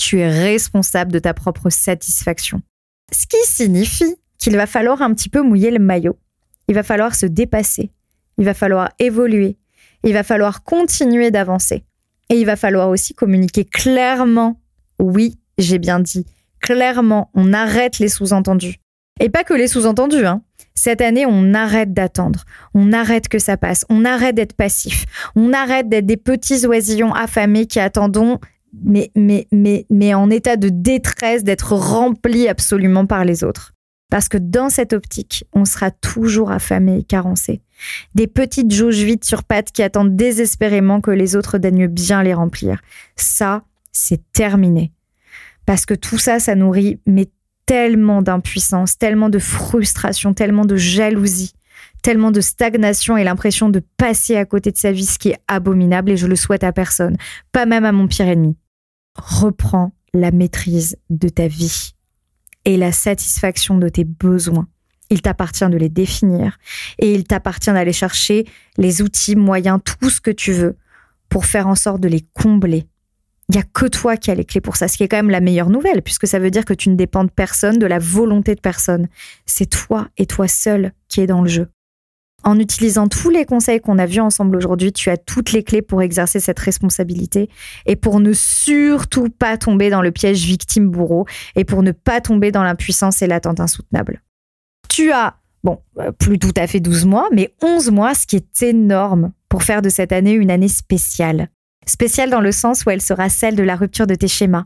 [0.00, 2.60] Tu es responsable de ta propre satisfaction.
[3.12, 6.18] Ce qui signifie qu'il va falloir un petit peu mouiller le maillot.
[6.68, 7.90] Il va falloir se dépasser.
[8.38, 9.58] Il va falloir évoluer.
[10.04, 11.84] Il va falloir continuer d'avancer.
[12.30, 14.60] Et il va falloir aussi communiquer clairement.
[14.98, 16.26] Oui, j'ai bien dit.
[16.60, 18.76] Clairement, on arrête les sous-entendus.
[19.18, 20.42] Et pas que les sous-entendus, hein.
[20.74, 22.44] Cette année, on arrête d'attendre.
[22.72, 23.84] On arrête que ça passe.
[23.90, 25.04] On arrête d'être passif.
[25.36, 28.38] On arrête d'être des petits oisillons affamés qui attendons,
[28.72, 33.72] mais, mais, mais, mais en état de détresse, d'être remplis absolument par les autres.
[34.10, 37.62] Parce que dans cette optique, on sera toujours affamé et carencé.
[38.14, 42.34] Des petites jauges vides sur pattes qui attendent désespérément que les autres daignent bien les
[42.34, 42.80] remplir.
[43.14, 43.62] Ça,
[43.92, 44.92] c'est terminé.
[45.64, 47.28] Parce que tout ça, ça nourrit mais
[47.66, 51.52] tellement d'impuissance, tellement de frustration, tellement de jalousie,
[52.02, 55.38] tellement de stagnation et l'impression de passer à côté de sa vie, ce qui est
[55.48, 57.16] abominable et je le souhaite à personne,
[57.52, 58.56] pas même à mon pire ennemi.
[59.16, 61.92] Reprends la maîtrise de ta vie
[62.64, 64.68] et la satisfaction de tes besoins.
[65.10, 66.58] Il t'appartient de les définir
[66.98, 68.46] et il t'appartient d'aller chercher
[68.76, 70.76] les outils, moyens, tout ce que tu veux
[71.28, 72.86] pour faire en sorte de les combler
[73.50, 75.16] il n'y a que toi qui as les clés pour ça, ce qui est quand
[75.16, 77.86] même la meilleure nouvelle, puisque ça veut dire que tu ne dépends de personne, de
[77.86, 79.08] la volonté de personne.
[79.44, 81.68] C'est toi et toi seul qui es dans le jeu.
[82.42, 85.82] En utilisant tous les conseils qu'on a vus ensemble aujourd'hui, tu as toutes les clés
[85.82, 87.50] pour exercer cette responsabilité
[87.86, 92.50] et pour ne surtout pas tomber dans le piège victime-bourreau et pour ne pas tomber
[92.50, 94.22] dans l'impuissance et l'attente insoutenable.
[94.88, 98.36] Tu as, bon, euh, plus tout à fait 12 mois, mais 11 mois, ce qui
[98.36, 101.48] est énorme pour faire de cette année une année spéciale.
[101.86, 104.64] Spéciale dans le sens où elle sera celle de la rupture de tes schémas.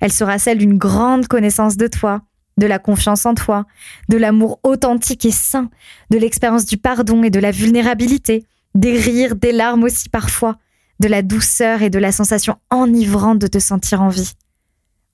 [0.00, 2.22] Elle sera celle d'une grande connaissance de toi,
[2.58, 3.66] de la confiance en toi,
[4.08, 5.70] de l'amour authentique et sain,
[6.10, 8.44] de l'expérience du pardon et de la vulnérabilité,
[8.74, 10.56] des rires, des larmes aussi parfois,
[11.00, 14.32] de la douceur et de la sensation enivrante de te sentir en vie.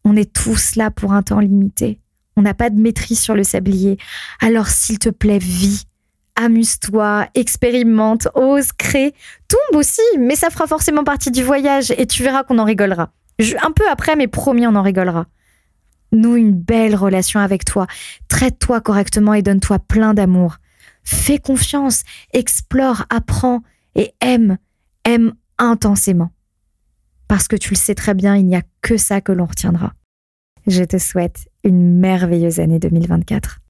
[0.04, 2.00] On est tous là pour un temps limité.
[2.36, 3.98] On n'a pas de maîtrise sur le sablier.
[4.40, 5.86] Alors s'il te plaît, vis
[6.36, 9.14] amuse-toi, expérimente, ose, crée,
[9.48, 13.10] tombe aussi, mais ça fera forcément partie du voyage et tu verras qu'on en rigolera.
[13.62, 15.26] un peu après, mais promis, on en rigolera.
[16.14, 17.86] Nous une belle relation avec toi.
[18.28, 20.56] Traite-toi correctement et donne-toi plein d'amour.
[21.02, 23.62] Fais confiance, explore, apprends
[23.94, 24.58] et aime,
[25.04, 26.30] aime intensément.
[27.28, 29.94] Parce que tu le sais très bien, il n'y a que ça que l'on retiendra.
[30.66, 33.60] Je te souhaite une merveilleuse année 2024.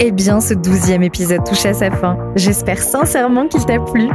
[0.00, 2.18] Eh bien, ce douzième épisode touche à sa fin.
[2.34, 4.08] J'espère sincèrement qu'il t'a plu.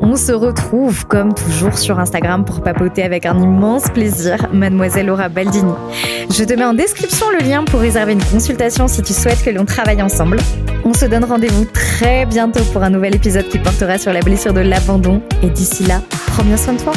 [0.00, 5.28] On se retrouve comme toujours sur Instagram pour papoter avec un immense plaisir, mademoiselle Laura
[5.28, 5.72] Baldini.
[6.30, 9.50] Je te mets en description le lien pour réserver une consultation si tu souhaites que
[9.50, 10.38] l'on travaille ensemble.
[10.84, 14.52] On se donne rendez-vous très bientôt pour un nouvel épisode qui portera sur la blessure
[14.52, 15.22] de l'abandon.
[15.42, 16.92] Et d'ici là, prends bien soin de toi.